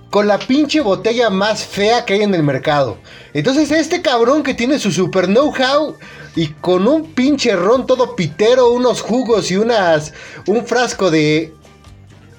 con 0.09 0.27
la 0.27 0.37
pinche 0.39 0.81
botella 0.81 1.29
más 1.29 1.63
fea 1.63 2.05
que 2.05 2.13
hay 2.13 2.21
en 2.21 2.35
el 2.35 2.43
mercado. 2.43 2.97
Entonces 3.33 3.71
este 3.71 4.01
cabrón 4.01 4.43
que 4.43 4.53
tiene 4.53 4.77
su 4.77 4.91
super 4.91 5.25
know-how 5.25 5.95
y 6.35 6.47
con 6.47 6.87
un 6.87 7.13
pinche 7.13 7.55
ron 7.55 7.85
todo 7.85 8.15
pitero, 8.15 8.71
unos 8.71 9.01
jugos 9.01 9.51
y 9.51 9.57
unas 9.57 10.13
un 10.47 10.65
frasco 10.65 11.09
de 11.11 11.53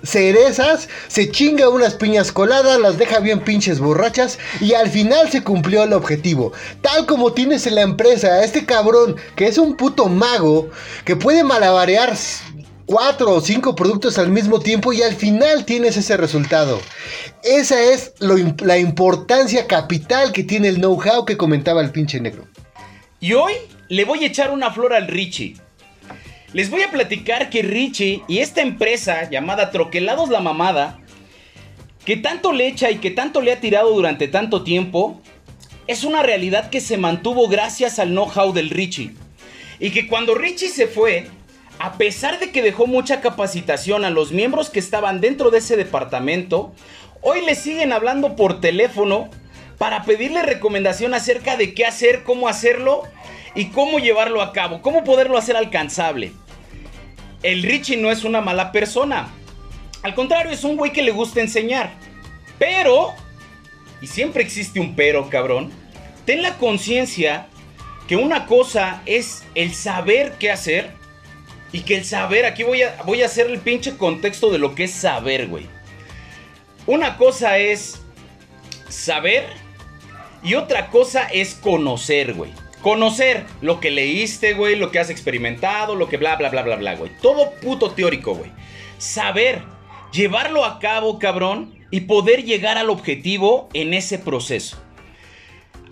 cerezas, 0.03 0.89
se 1.09 1.31
chinga 1.31 1.69
unas 1.69 1.95
piñas 1.95 2.33
coladas, 2.33 2.81
las 2.81 2.99
deja 2.99 3.21
bien 3.21 3.41
pinches 3.41 3.79
borrachas 3.81 4.39
y 4.61 4.75
al 4.75 4.91
final 4.91 5.31
se 5.31 5.43
cumplió 5.43 5.83
el 5.83 5.93
objetivo. 5.93 6.53
Tal 6.81 7.07
como 7.07 7.33
tienes 7.33 7.67
en 7.67 7.77
la 7.77 7.83
empresa, 7.83 8.45
este 8.45 8.65
cabrón 8.65 9.17
que 9.37 9.47
es 9.47 9.59
un 9.59 9.77
puto 9.77 10.09
mago 10.09 10.71
que 11.05 11.17
puede 11.17 11.45
malabarear 11.45 12.17
cuatro 12.87 13.33
o 13.33 13.41
cinco 13.41 13.75
productos 13.75 14.19
al 14.19 14.31
mismo 14.31 14.61
tiempo 14.61 14.93
y 14.93 15.03
al 15.03 15.15
final 15.15 15.65
tienes 15.65 15.97
ese 15.97 16.17
resultado. 16.17 16.81
Esa 17.43 17.81
es 17.81 18.13
la 18.19 18.79
importancia 18.79 19.67
capital 19.67 20.33
que 20.33 20.45
tiene 20.45 20.69
el 20.69 20.77
know-how 20.77 21.25
que 21.25 21.37
comentaba 21.37 21.81
el 21.81 21.91
pinche 21.91 22.21
negro. 22.21 22.47
Y 23.21 23.35
hoy 23.35 23.53
le 23.89 24.05
voy 24.05 24.25
a 24.25 24.27
echar 24.27 24.51
una 24.51 24.73
flor 24.73 24.93
al 24.93 25.07
Richie. 25.07 25.57
Les 26.53 26.69
voy 26.69 26.83
a 26.83 26.91
platicar 26.91 27.49
que 27.49 27.63
Richie 27.63 28.23
y 28.29 28.41
esta 28.41 28.61
empresa 28.61 29.31
llamada 29.31 29.71
Troquelados 29.71 30.29
La 30.29 30.41
Mamada, 30.41 30.99
que 32.05 32.19
tanto 32.19 32.53
le 32.53 32.67
echa 32.67 32.91
y 32.91 32.99
que 32.99 33.11
tanto 33.11 33.41
le 33.41 33.53
ha 33.53 33.61
tirado 33.61 33.91
durante 33.95 34.29
tanto 34.29 34.63
tiempo, 34.63 35.19
es 35.87 36.05
una 36.05 36.23
realidad 36.23 36.69
que 36.69 36.83
se 36.83 36.99
mantuvo 36.99 37.49
gracias 37.49 37.99
al 37.99 38.11
know-how 38.11 38.53
del 38.53 38.69
Richie. 38.69 39.15
Y 39.81 39.93
que 39.93 40.07
cuando 40.07 40.35
Richie 40.35 40.69
se 40.69 40.89
fue, 40.89 41.27
a 41.79 41.95
pesar 41.95 42.39
de 42.39 42.51
que 42.51 42.61
dejó 42.61 42.87
mucha 42.87 43.23
capacitación 43.23 44.05
a 44.05 44.11
los 44.11 44.31
miembros 44.31 44.69
que 44.69 44.79
estaban 44.79 45.23
dentro 45.23 45.51
de 45.51 45.59
ese 45.59 45.79
departamento, 45.79 46.75
hoy 47.23 47.41
le 47.47 47.55
siguen 47.55 47.95
hablando 47.95 48.37
por 48.37 48.61
teléfono 48.61 49.31
para 49.79 50.05
pedirle 50.05 50.43
recomendación 50.43 51.15
acerca 51.15 51.57
de 51.57 51.73
qué 51.73 51.87
hacer, 51.87 52.25
cómo 52.25 52.47
hacerlo 52.47 53.05
y 53.55 53.71
cómo 53.71 54.01
llevarlo 54.01 54.43
a 54.43 54.53
cabo, 54.53 54.83
cómo 54.83 55.03
poderlo 55.03 55.39
hacer 55.39 55.57
alcanzable 55.57 56.33
el 57.43 57.63
Richie 57.63 57.97
no 57.97 58.11
es 58.11 58.25
una 58.25 58.41
mala 58.41 58.73
persona. 58.73 59.29
Al 60.03 60.15
contrario, 60.15 60.53
es 60.53 60.65
un 60.65 60.77
güey 60.77 60.93
que 60.93 61.03
le 61.03 61.13
gusta 61.13 61.41
enseñar. 61.41 61.93
Pero, 62.59 63.13
y 64.01 64.07
siempre 64.07 64.43
existe 64.43 64.81
un 64.81 64.95
pero, 64.95 65.29
cabrón, 65.29 65.71
ten 66.25 66.43
la 66.43 66.57
conciencia 66.59 67.49
que 68.07 68.17
una 68.17 68.47
cosa 68.47 69.03
es 69.07 69.45
el 69.55 69.75
saber 69.75 70.35
qué 70.39 70.51
hacer 70.51 70.91
y 71.73 71.81
que 71.81 71.97
el 71.97 72.05
saber, 72.05 72.45
aquí 72.45 72.63
voy 72.63 72.83
a, 72.83 73.01
voy 73.05 73.23
a 73.23 73.27
hacer 73.27 73.47
el 73.47 73.59
pinche 73.59 73.97
contexto 73.97 74.51
de 74.51 74.59
lo 74.59 74.75
que 74.75 74.85
es 74.85 74.93
saber, 74.93 75.49
güey. 75.49 75.67
Una 76.87 77.17
cosa 77.17 77.59
es 77.59 78.03
saber 78.89 79.47
y 80.43 80.55
otra 80.55 80.91
cosa 80.91 81.25
es 81.25 81.55
conocer, 81.55 82.35
güey. 82.35 82.53
Conocer 82.83 83.45
lo 83.61 83.79
que 83.79 83.93
leíste, 83.93 84.55
güey, 84.55 84.75
lo 84.77 84.91
que 84.91 84.99
has 84.99 85.09
experimentado, 85.09 85.95
lo 85.95 86.09
que 86.09 86.17
bla, 86.17 86.37
bla, 86.37 86.51
bla, 86.51 86.63
bla, 86.63 86.77
bla, 86.77 86.97
güey. 86.97 87.13
Todo 87.23 87.53
puto 87.53 87.93
teórico, 87.93 88.35
güey. 88.35 88.51
Saber, 88.99 89.63
llevarlo 90.13 90.65
a 90.65 90.81
cabo, 90.81 91.19
cabrón, 91.19 91.75
y 91.93 92.03
poder 92.03 92.45
llegar 92.45 92.79
al 92.79 92.91
objetivo 92.91 93.69
en 93.73 93.95
ese 93.95 94.19
proceso. 94.19 94.83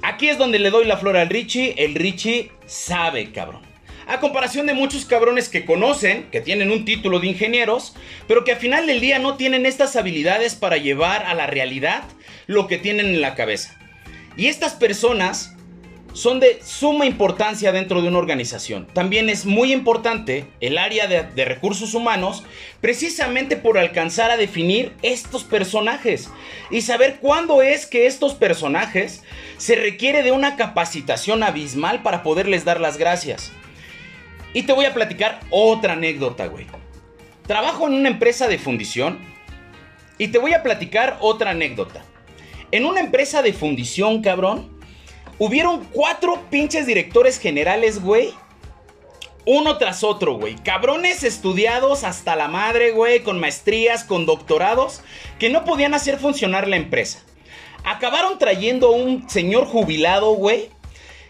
Aquí 0.02 0.28
es 0.28 0.38
donde 0.38 0.58
le 0.58 0.70
doy 0.70 0.84
la 0.84 0.96
flor 0.96 1.16
al 1.16 1.28
Richie. 1.28 1.74
El 1.76 1.94
Richie 1.94 2.50
sabe, 2.66 3.30
cabrón. 3.32 3.62
A 4.06 4.18
comparación 4.18 4.66
de 4.66 4.74
muchos 4.74 5.04
cabrones 5.04 5.48
que 5.48 5.64
conocen, 5.64 6.28
que 6.32 6.40
tienen 6.40 6.72
un 6.72 6.84
título 6.84 7.20
de 7.20 7.28
ingenieros, 7.28 7.94
pero 8.26 8.42
que 8.42 8.52
al 8.52 8.58
final 8.58 8.88
del 8.88 9.00
día 9.00 9.20
no 9.20 9.36
tienen 9.36 9.66
estas 9.66 9.94
habilidades 9.94 10.56
para 10.56 10.78
llevar 10.78 11.24
a 11.26 11.34
la 11.34 11.46
realidad 11.46 12.02
lo 12.48 12.66
que 12.66 12.78
tienen 12.78 13.06
en 13.06 13.20
la 13.20 13.36
cabeza. 13.36 13.78
Y 14.36 14.46
estas 14.46 14.72
personas 14.72 15.54
son 16.12 16.40
de 16.40 16.60
suma 16.62 17.06
importancia 17.06 17.72
dentro 17.72 18.02
de 18.02 18.08
una 18.08 18.18
organización. 18.18 18.86
También 18.92 19.28
es 19.28 19.46
muy 19.46 19.72
importante 19.72 20.46
el 20.60 20.78
área 20.78 21.06
de, 21.06 21.44
recursos 21.44 21.94
humanos 21.94 22.44
precisamente 22.80 23.56
por 23.56 23.78
alcanzar 23.78 24.30
a 24.30 24.36
definir 24.36 24.92
estos 25.02 25.44
personajes 25.44 26.30
y 26.70 26.82
saber 26.82 27.18
cuándo 27.20 27.62
es 27.62 27.86
que 27.86 28.06
estos 28.06 28.34
personajes 28.34 29.22
se 29.56 29.74
requiere 29.76 30.22
de 30.22 30.32
una 30.32 30.56
capacitación 30.56 31.42
abismal 31.42 32.02
para 32.02 32.22
poderles 32.22 32.64
dar 32.64 32.80
las 32.80 32.96
gracias. 32.96 33.52
Y 34.52 34.64
te 34.64 34.72
voy 34.72 34.84
a 34.84 34.94
platicar 34.94 35.40
otra 35.50 35.92
anécdota, 35.92 36.46
güey. 36.46 36.66
Trabajo 37.46 37.86
en 37.86 37.94
una 37.94 38.08
empresa 38.08 38.48
de 38.48 38.58
fundición 38.58 39.18
y 40.18 40.28
te 40.28 40.38
voy 40.38 40.52
a 40.52 40.62
platicar 40.62 41.18
otra 41.20 41.50
anécdota. 41.50 42.04
En 42.72 42.84
una 42.84 43.00
empresa 43.00 43.42
de 43.42 43.52
fundición, 43.52 44.22
cabrón, 44.22 44.79
Hubieron 45.40 45.86
cuatro 45.86 46.38
pinches 46.50 46.84
directores 46.84 47.40
generales, 47.40 48.02
güey. 48.02 48.34
Uno 49.46 49.78
tras 49.78 50.04
otro, 50.04 50.34
güey. 50.34 50.54
Cabrones 50.56 51.24
estudiados 51.24 52.04
hasta 52.04 52.36
la 52.36 52.46
madre, 52.46 52.90
güey. 52.90 53.20
Con 53.20 53.40
maestrías, 53.40 54.04
con 54.04 54.26
doctorados. 54.26 55.00
Que 55.38 55.48
no 55.48 55.64
podían 55.64 55.94
hacer 55.94 56.18
funcionar 56.18 56.68
la 56.68 56.76
empresa. 56.76 57.22
Acabaron 57.84 58.38
trayendo 58.38 58.90
un 58.90 59.30
señor 59.30 59.64
jubilado, 59.64 60.32
güey. 60.32 60.68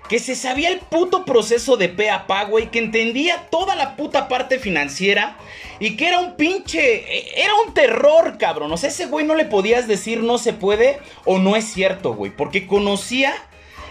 Que 0.08 0.18
se 0.18 0.34
sabía 0.34 0.70
el 0.70 0.80
puto 0.80 1.24
proceso 1.24 1.76
de 1.76 1.88
pe 1.88 2.10
a 2.10 2.26
pa, 2.26 2.42
güey. 2.46 2.72
Que 2.72 2.80
entendía 2.80 3.46
toda 3.48 3.76
la 3.76 3.94
puta 3.94 4.26
parte 4.26 4.58
financiera. 4.58 5.36
Y 5.78 5.96
que 5.96 6.08
era 6.08 6.18
un 6.18 6.34
pinche. 6.34 7.16
E, 7.16 7.44
era 7.44 7.52
un 7.64 7.74
terror, 7.74 8.38
cabrón. 8.38 8.72
O 8.72 8.76
sea, 8.76 8.88
ese 8.88 9.06
güey 9.06 9.24
no 9.24 9.36
le 9.36 9.44
podías 9.44 9.86
decir 9.86 10.24
no 10.24 10.36
se 10.38 10.52
puede 10.52 10.98
o 11.24 11.38
no 11.38 11.54
es 11.54 11.72
cierto, 11.72 12.12
güey. 12.12 12.32
Porque 12.32 12.66
conocía 12.66 13.36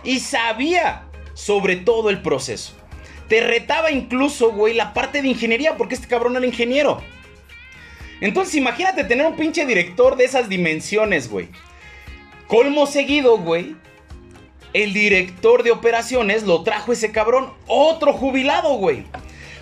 y 0.04 0.20
sabía 0.20 1.06
sobre 1.34 1.76
todo 1.76 2.10
el 2.10 2.22
proceso. 2.22 2.74
Te 3.28 3.42
retaba 3.42 3.92
incluso, 3.92 4.52
güey, 4.52 4.74
la 4.74 4.94
parte 4.94 5.22
de 5.22 5.28
ingeniería, 5.28 5.78
porque 5.78 5.96
este 5.96 6.08
cabrón 6.08 6.36
era 6.36 6.46
ingeniero. 6.46 7.02
Entonces 8.22 8.56
imagínate 8.56 9.04
tener 9.04 9.26
un 9.26 9.36
pinche 9.36 9.66
director 9.66 10.18
de 10.18 10.26
esas 10.26 10.50
dimensiones, 10.50 11.30
güey. 11.30 11.48
Colmo 12.48 12.88
seguido, 12.88 13.38
güey. 13.38 13.76
El 14.74 14.94
director 14.94 15.64
de 15.64 15.72
operaciones 15.72 16.44
lo 16.44 16.64
trajo 16.64 16.92
ese 16.92 17.12
cabrón, 17.12 17.54
otro 17.68 18.14
jubilado, 18.14 18.74
güey. 18.76 19.06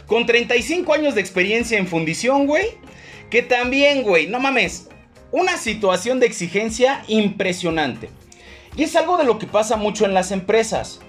Con 0.06 0.26
35 0.26 0.93
años 0.93 1.15
de 1.15 1.21
experiencia 1.21 1.78
en 1.78 1.88
fundición, 1.88 2.47
güey. 2.47 2.65
Que 3.30 3.41
también, 3.41 4.04
güey, 4.04 4.28
no 4.28 4.39
mames. 4.39 4.88
Una 5.32 5.58
situación 5.58 6.19
de 6.19 6.28
exigencia 6.28 7.04
impresionante. 7.08 8.10
Y 8.77 8.83
es 8.83 8.95
algo 8.95 9.17
de 9.17 9.25
lo 9.25 9.39
que 9.39 9.47
pasa 9.47 9.75
mucho 9.75 10.05
en 10.05 10.13
las 10.13 10.31
empresas. 10.31 10.99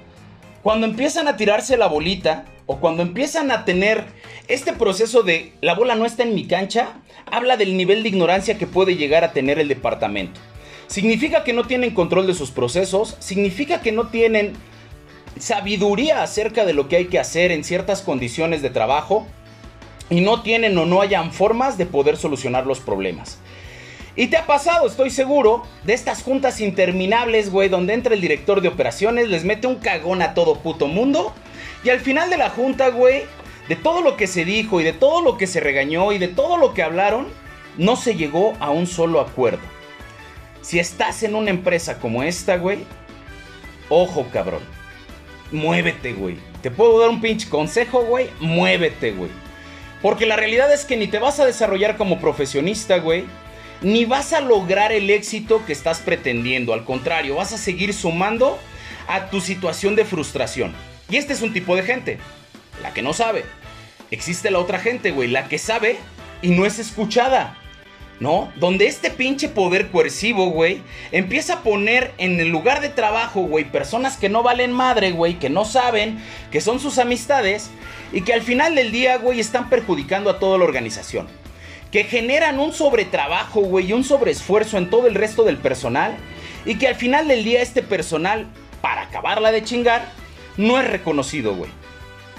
Cuando 0.62 0.86
empiezan 0.86 1.28
a 1.28 1.36
tirarse 1.36 1.76
la 1.76 1.86
bolita 1.86 2.46
o 2.64 2.78
cuando 2.80 3.02
empiezan 3.02 3.50
a 3.50 3.66
tener 3.66 4.06
este 4.48 4.72
proceso 4.72 5.22
de 5.22 5.52
la 5.60 5.74
bola 5.74 5.94
no 5.94 6.06
está 6.06 6.22
en 6.22 6.34
mi 6.34 6.46
cancha, 6.46 6.94
habla 7.30 7.58
del 7.58 7.76
nivel 7.76 8.02
de 8.02 8.08
ignorancia 8.08 8.56
que 8.56 8.66
puede 8.66 8.96
llegar 8.96 9.22
a 9.22 9.32
tener 9.32 9.58
el 9.58 9.68
departamento. 9.68 10.40
Significa 10.86 11.44
que 11.44 11.52
no 11.52 11.64
tienen 11.64 11.92
control 11.92 12.26
de 12.26 12.32
sus 12.32 12.50
procesos, 12.50 13.16
significa 13.18 13.82
que 13.82 13.92
no 13.92 14.08
tienen 14.08 14.54
sabiduría 15.38 16.22
acerca 16.22 16.64
de 16.64 16.72
lo 16.72 16.88
que 16.88 16.96
hay 16.96 17.04
que 17.08 17.18
hacer 17.18 17.52
en 17.52 17.64
ciertas 17.64 18.00
condiciones 18.00 18.62
de 18.62 18.70
trabajo 18.70 19.26
y 20.08 20.22
no 20.22 20.40
tienen 20.40 20.76
o 20.78 20.86
no 20.86 21.02
hayan 21.02 21.32
formas 21.32 21.76
de 21.76 21.84
poder 21.84 22.16
solucionar 22.16 22.66
los 22.66 22.80
problemas. 22.80 23.38
Y 24.18 24.26
te 24.26 24.36
ha 24.36 24.46
pasado, 24.46 24.88
estoy 24.88 25.10
seguro, 25.10 25.62
de 25.84 25.94
estas 25.94 26.24
juntas 26.24 26.60
interminables, 26.60 27.52
güey, 27.52 27.68
donde 27.68 27.94
entra 27.94 28.14
el 28.14 28.20
director 28.20 28.60
de 28.60 28.66
operaciones, 28.66 29.28
les 29.28 29.44
mete 29.44 29.68
un 29.68 29.76
cagón 29.76 30.22
a 30.22 30.34
todo 30.34 30.58
puto 30.58 30.88
mundo. 30.88 31.32
Y 31.84 31.90
al 31.90 32.00
final 32.00 32.28
de 32.28 32.36
la 32.36 32.50
junta, 32.50 32.88
güey, 32.88 33.22
de 33.68 33.76
todo 33.76 34.02
lo 34.02 34.16
que 34.16 34.26
se 34.26 34.44
dijo 34.44 34.80
y 34.80 34.84
de 34.84 34.92
todo 34.92 35.22
lo 35.22 35.38
que 35.38 35.46
se 35.46 35.60
regañó 35.60 36.10
y 36.10 36.18
de 36.18 36.26
todo 36.26 36.56
lo 36.56 36.74
que 36.74 36.82
hablaron, 36.82 37.28
no 37.76 37.94
se 37.94 38.16
llegó 38.16 38.54
a 38.58 38.70
un 38.70 38.88
solo 38.88 39.20
acuerdo. 39.20 39.62
Si 40.62 40.80
estás 40.80 41.22
en 41.22 41.36
una 41.36 41.50
empresa 41.50 42.00
como 42.00 42.24
esta, 42.24 42.56
güey, 42.56 42.80
ojo, 43.88 44.26
cabrón. 44.32 44.62
Muévete, 45.52 46.14
güey. 46.14 46.38
Te 46.60 46.72
puedo 46.72 46.98
dar 46.98 47.10
un 47.10 47.20
pinche 47.20 47.48
consejo, 47.48 48.02
güey. 48.02 48.30
Muévete, 48.40 49.12
güey. 49.12 49.30
Porque 50.02 50.26
la 50.26 50.34
realidad 50.34 50.72
es 50.72 50.84
que 50.84 50.96
ni 50.96 51.06
te 51.06 51.20
vas 51.20 51.38
a 51.38 51.46
desarrollar 51.46 51.96
como 51.96 52.18
profesionista, 52.18 52.98
güey 52.98 53.24
ni 53.80 54.04
vas 54.04 54.32
a 54.32 54.40
lograr 54.40 54.92
el 54.92 55.10
éxito 55.10 55.64
que 55.66 55.72
estás 55.72 56.00
pretendiendo. 56.00 56.72
Al 56.72 56.84
contrario, 56.84 57.36
vas 57.36 57.52
a 57.52 57.58
seguir 57.58 57.94
sumando 57.94 58.58
a 59.06 59.30
tu 59.30 59.40
situación 59.40 59.96
de 59.96 60.04
frustración. 60.04 60.74
Y 61.08 61.16
este 61.16 61.32
es 61.32 61.42
un 61.42 61.52
tipo 61.52 61.74
de 61.76 61.82
gente, 61.82 62.18
la 62.82 62.92
que 62.92 63.02
no 63.02 63.12
sabe. 63.12 63.44
Existe 64.10 64.50
la 64.50 64.58
otra 64.58 64.78
gente, 64.78 65.10
güey, 65.10 65.28
la 65.28 65.48
que 65.48 65.58
sabe 65.58 65.96
y 66.42 66.50
no 66.50 66.66
es 66.66 66.78
escuchada. 66.78 67.56
¿No? 68.20 68.52
Donde 68.56 68.88
este 68.88 69.10
pinche 69.10 69.48
poder 69.48 69.92
coercivo, 69.92 70.50
güey, 70.50 70.82
empieza 71.12 71.52
a 71.52 71.62
poner 71.62 72.12
en 72.18 72.40
el 72.40 72.48
lugar 72.48 72.80
de 72.80 72.88
trabajo, 72.88 73.42
güey, 73.42 73.70
personas 73.70 74.16
que 74.16 74.28
no 74.28 74.42
valen 74.42 74.72
madre, 74.72 75.12
güey, 75.12 75.38
que 75.38 75.50
no 75.50 75.64
saben, 75.64 76.18
que 76.50 76.60
son 76.60 76.80
sus 76.80 76.98
amistades 76.98 77.70
y 78.12 78.22
que 78.22 78.32
al 78.32 78.42
final 78.42 78.74
del 78.74 78.90
día, 78.90 79.18
güey, 79.18 79.38
están 79.38 79.70
perjudicando 79.70 80.30
a 80.30 80.40
toda 80.40 80.58
la 80.58 80.64
organización. 80.64 81.28
Que 81.90 82.04
generan 82.04 82.60
un 82.60 82.72
sobretrabajo, 82.72 83.60
güey, 83.60 83.86
y 83.86 83.92
un 83.92 84.04
sobreesfuerzo 84.04 84.78
en 84.78 84.90
todo 84.90 85.06
el 85.06 85.14
resto 85.14 85.44
del 85.44 85.56
personal, 85.56 86.16
y 86.64 86.76
que 86.76 86.88
al 86.88 86.94
final 86.94 87.28
del 87.28 87.44
día 87.44 87.62
este 87.62 87.82
personal, 87.82 88.46
para 88.80 89.02
acabarla 89.02 89.52
de 89.52 89.64
chingar, 89.64 90.02
no 90.56 90.78
es 90.78 90.88
reconocido, 90.88 91.54
güey. 91.54 91.70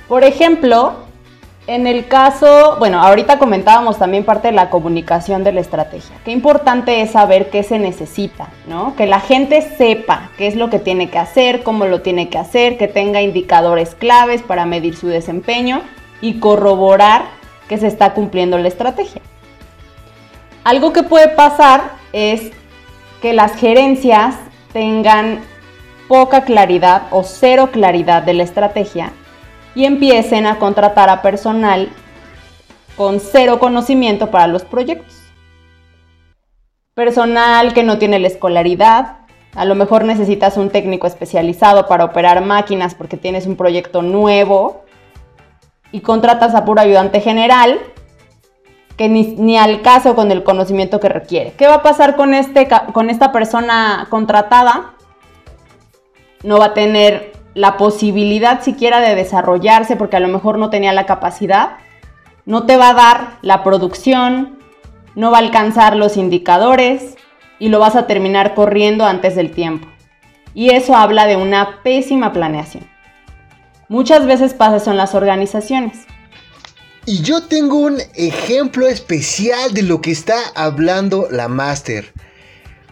Por 0.08 0.24
ejemplo, 0.24 1.06
en 1.68 1.86
el 1.86 2.08
caso, 2.08 2.78
bueno, 2.80 3.00
ahorita 3.00 3.38
comentábamos 3.38 4.00
también 4.00 4.24
parte 4.24 4.48
de 4.48 4.54
la 4.54 4.70
comunicación 4.70 5.44
de 5.44 5.52
la 5.52 5.62
estrategia. 5.62 6.16
Qué 6.26 6.32
importante 6.32 7.02
es 7.02 7.12
saber 7.12 7.52
qué 7.52 7.62
se 7.62 7.78
necesita, 7.78 8.50
¿no? 8.68 8.96
Que 8.96 9.06
la 9.06 9.20
gente 9.20 9.62
sepa 9.78 10.32
qué 10.38 10.48
es 10.48 10.56
lo 10.56 10.72
que 10.72 10.80
tiene 10.80 11.10
que 11.10 11.20
hacer, 11.20 11.62
cómo 11.62 11.86
lo 11.86 12.02
tiene 12.02 12.30
que 12.30 12.40
hacer, 12.40 12.78
que 12.78 12.88
tenga 12.88 13.22
indicadores 13.22 13.94
claves 13.94 14.42
para 14.42 14.66
medir 14.66 14.96
su 14.96 15.08
desempeño 15.08 15.84
y 16.22 16.40
corroborar 16.40 17.26
que 17.68 17.78
se 17.78 17.86
está 17.86 18.14
cumpliendo 18.16 18.58
la 18.58 18.68
estrategia. 18.68 19.22
Algo 20.64 20.94
que 20.94 21.04
puede 21.04 21.30
pasar 21.30 21.94
es 22.12 22.52
que 23.22 23.34
las 23.34 23.56
gerencias 23.56 24.36
tengan 24.74 25.42
poca 26.08 26.44
claridad 26.44 27.04
o 27.12 27.24
cero 27.24 27.70
claridad 27.72 28.24
de 28.24 28.34
la 28.34 28.44
estrategia 28.44 29.14
y 29.76 29.86
empiecen 29.86 30.46
a 30.46 30.58
contratar 30.58 31.10
a 31.10 31.22
personal 31.22 31.90
con 32.98 33.20
cero 33.20 33.60
conocimiento 33.60 34.32
para 34.32 34.48
los 34.48 34.64
proyectos. 34.64 35.16
Personal 36.94 37.74
que 37.74 37.84
no 37.84 37.98
tiene 37.98 38.20
la 38.20 38.28
escolaridad, 38.28 39.20
a 39.56 39.66
lo 39.66 39.76
mejor 39.76 40.04
necesitas 40.04 40.58
un 40.58 40.70
técnico 40.70 41.08
especializado 41.08 41.88
para 41.88 42.06
operar 42.06 42.44
máquinas 42.44 42.96
porque 42.96 43.16
tienes 43.16 43.46
un 43.48 43.56
proyecto 43.56 44.02
nuevo 44.02 44.84
y 45.92 46.02
contratas 46.02 46.54
a 46.56 46.66
puro 46.66 46.82
ayudante 46.82 47.22
general 47.22 47.80
que 49.00 49.08
ni, 49.08 49.58
al 49.58 49.82
caso 49.82 50.14
con 50.14 50.30
el 50.30 50.44
conocimiento 50.44 51.00
que 51.00 51.08
requiere. 51.08 51.54
¿Qué 51.54 51.68
va 51.68 51.76
a 51.76 51.82
pasar 51.82 52.18
con, 52.18 52.34
este, 52.34 52.68
con 52.92 53.10
esta 53.10 53.32
persona 53.32 54.08
contratada? 54.10 54.94
No 56.44 56.58
va 56.58 56.66
a 56.66 56.74
tener 56.74 57.32
la 57.54 57.78
posibilidad 57.78 58.62
siquiera 58.62 59.00
de 59.00 59.16
desarrollarse 59.16 59.96
porque 59.96 60.18
a 60.18 60.20
lo 60.20 60.28
mejor 60.28 60.58
no 60.58 60.70
tenía 60.70 60.92
la 60.92 61.06
capacidad, 61.06 61.78
no 62.46 62.66
te 62.66 62.76
va 62.76 62.90
a 62.90 62.94
dar 62.94 63.38
la 63.42 63.64
producción, 63.64 64.60
no 65.16 65.32
va 65.32 65.38
a 65.38 65.44
alcanzar 65.44 65.96
los 65.96 66.18
indicadores 66.18 67.16
y 67.58 67.70
lo 67.70 67.80
vas 67.80 67.96
a 67.96 68.06
terminar 68.06 68.54
corriendo 68.54 69.06
antes 69.06 69.34
del 69.34 69.52
tiempo. 69.52 69.88
Y 70.54 70.72
eso 70.72 70.94
habla 70.94 71.26
de 71.26 71.38
una 71.38 71.84
pésima 71.84 72.34
planeación. 72.34 72.86
Muchas 73.88 74.26
veces 74.26 74.54
pasa 74.54 74.76
eso 74.76 74.92
en 74.92 74.98
las 74.98 75.16
organizaciones. 75.16 76.06
Y 77.06 77.22
yo 77.22 77.44
tengo 77.44 77.78
un 77.78 78.00
ejemplo 78.16 78.88
especial 78.88 79.74
de 79.74 79.84
lo 79.84 80.02
que 80.02 80.12
está 80.12 80.38
hablando 80.56 81.28
la 81.32 81.48
Master. 81.48 82.14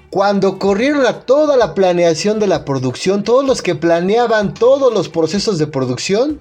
Cuando 0.09 0.57
corrieron 0.57 1.05
a 1.05 1.21
toda 1.21 1.57
la 1.57 1.73
planeación 1.73 2.39
de 2.39 2.47
la 2.47 2.63
producción, 2.63 3.23
todos 3.23 3.45
los 3.45 3.61
que 3.61 3.75
planeaban 3.75 4.53
todos 4.53 4.93
los 4.93 5.09
procesos 5.09 5.57
de 5.57 5.67
producción 5.67 6.39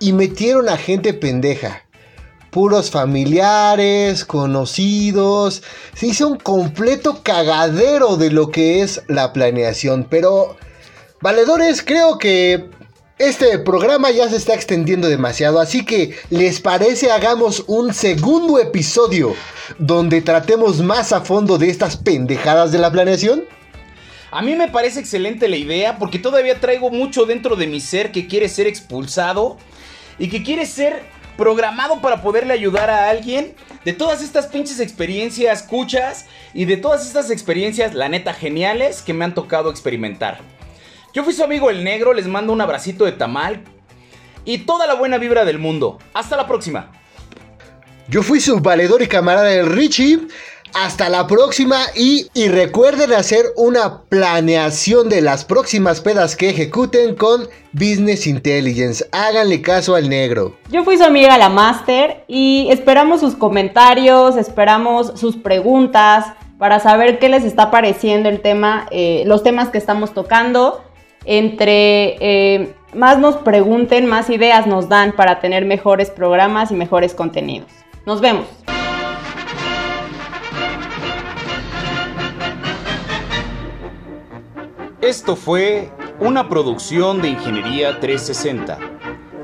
y 0.00 0.12
metieron 0.12 0.68
a 0.68 0.76
gente 0.76 1.14
pendeja. 1.14 1.82
Puros 2.50 2.90
familiares, 2.90 4.24
conocidos. 4.24 5.62
Se 5.94 6.08
hizo 6.08 6.28
un 6.28 6.38
completo 6.38 7.22
cagadero 7.22 8.16
de 8.16 8.30
lo 8.30 8.50
que 8.50 8.82
es 8.82 9.02
la 9.08 9.32
planeación. 9.32 10.06
Pero, 10.10 10.56
valedores, 11.20 11.82
creo 11.82 12.18
que 12.18 12.68
este 13.18 13.58
programa 13.60 14.10
ya 14.10 14.28
se 14.28 14.36
está 14.36 14.54
extendiendo 14.54 15.08
demasiado, 15.08 15.60
así 15.60 15.84
que 15.84 16.16
¿les 16.30 16.60
parece 16.60 17.12
hagamos 17.12 17.62
un 17.68 17.94
segundo 17.94 18.58
episodio 18.58 19.36
donde 19.78 20.20
tratemos 20.20 20.80
más 20.80 21.12
a 21.12 21.20
fondo 21.20 21.56
de 21.56 21.70
estas 21.70 21.96
pendejadas 21.96 22.72
de 22.72 22.78
la 22.78 22.90
planeación? 22.90 23.44
A 24.32 24.42
mí 24.42 24.56
me 24.56 24.66
parece 24.66 24.98
excelente 24.98 25.48
la 25.48 25.56
idea 25.56 25.96
porque 25.96 26.18
todavía 26.18 26.58
traigo 26.58 26.90
mucho 26.90 27.24
dentro 27.24 27.54
de 27.54 27.68
mi 27.68 27.80
ser 27.80 28.10
que 28.10 28.26
quiere 28.26 28.48
ser 28.48 28.66
expulsado 28.66 29.58
y 30.18 30.28
que 30.28 30.42
quiere 30.42 30.66
ser 30.66 31.04
programado 31.36 32.00
para 32.00 32.20
poderle 32.20 32.52
ayudar 32.52 32.90
a 32.90 33.08
alguien 33.10 33.54
de 33.84 33.92
todas 33.92 34.22
estas 34.22 34.48
pinches 34.48 34.80
experiencias, 34.80 35.62
escuchas 35.62 36.26
y 36.52 36.64
de 36.64 36.78
todas 36.78 37.06
estas 37.06 37.30
experiencias, 37.30 37.94
la 37.94 38.08
neta, 38.08 38.34
geniales 38.34 39.02
que 39.02 39.14
me 39.14 39.24
han 39.24 39.34
tocado 39.34 39.70
experimentar. 39.70 40.40
Yo 41.14 41.22
fui 41.22 41.32
su 41.32 41.44
amigo 41.44 41.70
el 41.70 41.84
negro, 41.84 42.12
les 42.12 42.26
mando 42.26 42.52
un 42.52 42.60
abracito 42.60 43.04
de 43.04 43.12
tamal 43.12 43.62
y 44.44 44.58
toda 44.58 44.84
la 44.88 44.94
buena 44.94 45.16
vibra 45.16 45.44
del 45.44 45.60
mundo. 45.60 45.98
Hasta 46.12 46.36
la 46.36 46.48
próxima. 46.48 46.90
Yo 48.08 48.24
fui 48.24 48.40
su 48.40 48.58
valedor 48.58 49.00
y 49.00 49.06
camarada 49.06 49.54
el 49.54 49.66
Richie. 49.66 50.26
Hasta 50.74 51.08
la 51.08 51.28
próxima 51.28 51.78
y, 51.94 52.26
y, 52.34 52.48
recuerden 52.48 53.12
hacer 53.12 53.44
una 53.54 54.02
planeación 54.02 55.08
de 55.08 55.20
las 55.20 55.44
próximas 55.44 56.00
pedas 56.00 56.34
que 56.34 56.50
ejecuten 56.50 57.14
con 57.14 57.46
Business 57.72 58.26
Intelligence. 58.26 59.06
Háganle 59.12 59.62
caso 59.62 59.94
al 59.94 60.08
negro. 60.08 60.56
Yo 60.68 60.82
fui 60.82 60.98
su 60.98 61.04
amiga 61.04 61.38
la 61.38 61.48
Master 61.48 62.24
y 62.26 62.66
esperamos 62.70 63.20
sus 63.20 63.36
comentarios, 63.36 64.36
esperamos 64.36 65.12
sus 65.14 65.36
preguntas 65.36 66.26
para 66.58 66.80
saber 66.80 67.20
qué 67.20 67.28
les 67.28 67.44
está 67.44 67.70
pareciendo 67.70 68.28
el 68.28 68.40
tema, 68.40 68.88
eh, 68.90 69.22
los 69.26 69.44
temas 69.44 69.68
que 69.68 69.78
estamos 69.78 70.12
tocando 70.12 70.82
entre 71.24 72.16
eh, 72.20 72.74
más 72.94 73.18
nos 73.18 73.36
pregunten, 73.36 74.06
más 74.06 74.30
ideas 74.30 74.66
nos 74.66 74.88
dan 74.88 75.12
para 75.12 75.40
tener 75.40 75.64
mejores 75.64 76.10
programas 76.10 76.70
y 76.70 76.74
mejores 76.74 77.14
contenidos. 77.14 77.70
Nos 78.06 78.20
vemos. 78.20 78.46
Esto 85.00 85.36
fue 85.36 85.90
una 86.18 86.48
producción 86.48 87.20
de 87.20 87.28
Ingeniería 87.28 88.00
360. 88.00 88.78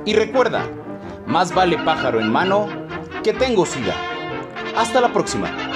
Y 0.06 0.14
recuerda, 0.14 0.66
más 1.26 1.54
vale 1.54 1.76
pájaro 1.78 2.20
en 2.20 2.30
mano 2.30 2.66
que 3.22 3.34
tengo 3.34 3.66
sida. 3.66 3.94
Hasta 4.76 5.00
la 5.00 5.12
próxima. 5.12 5.69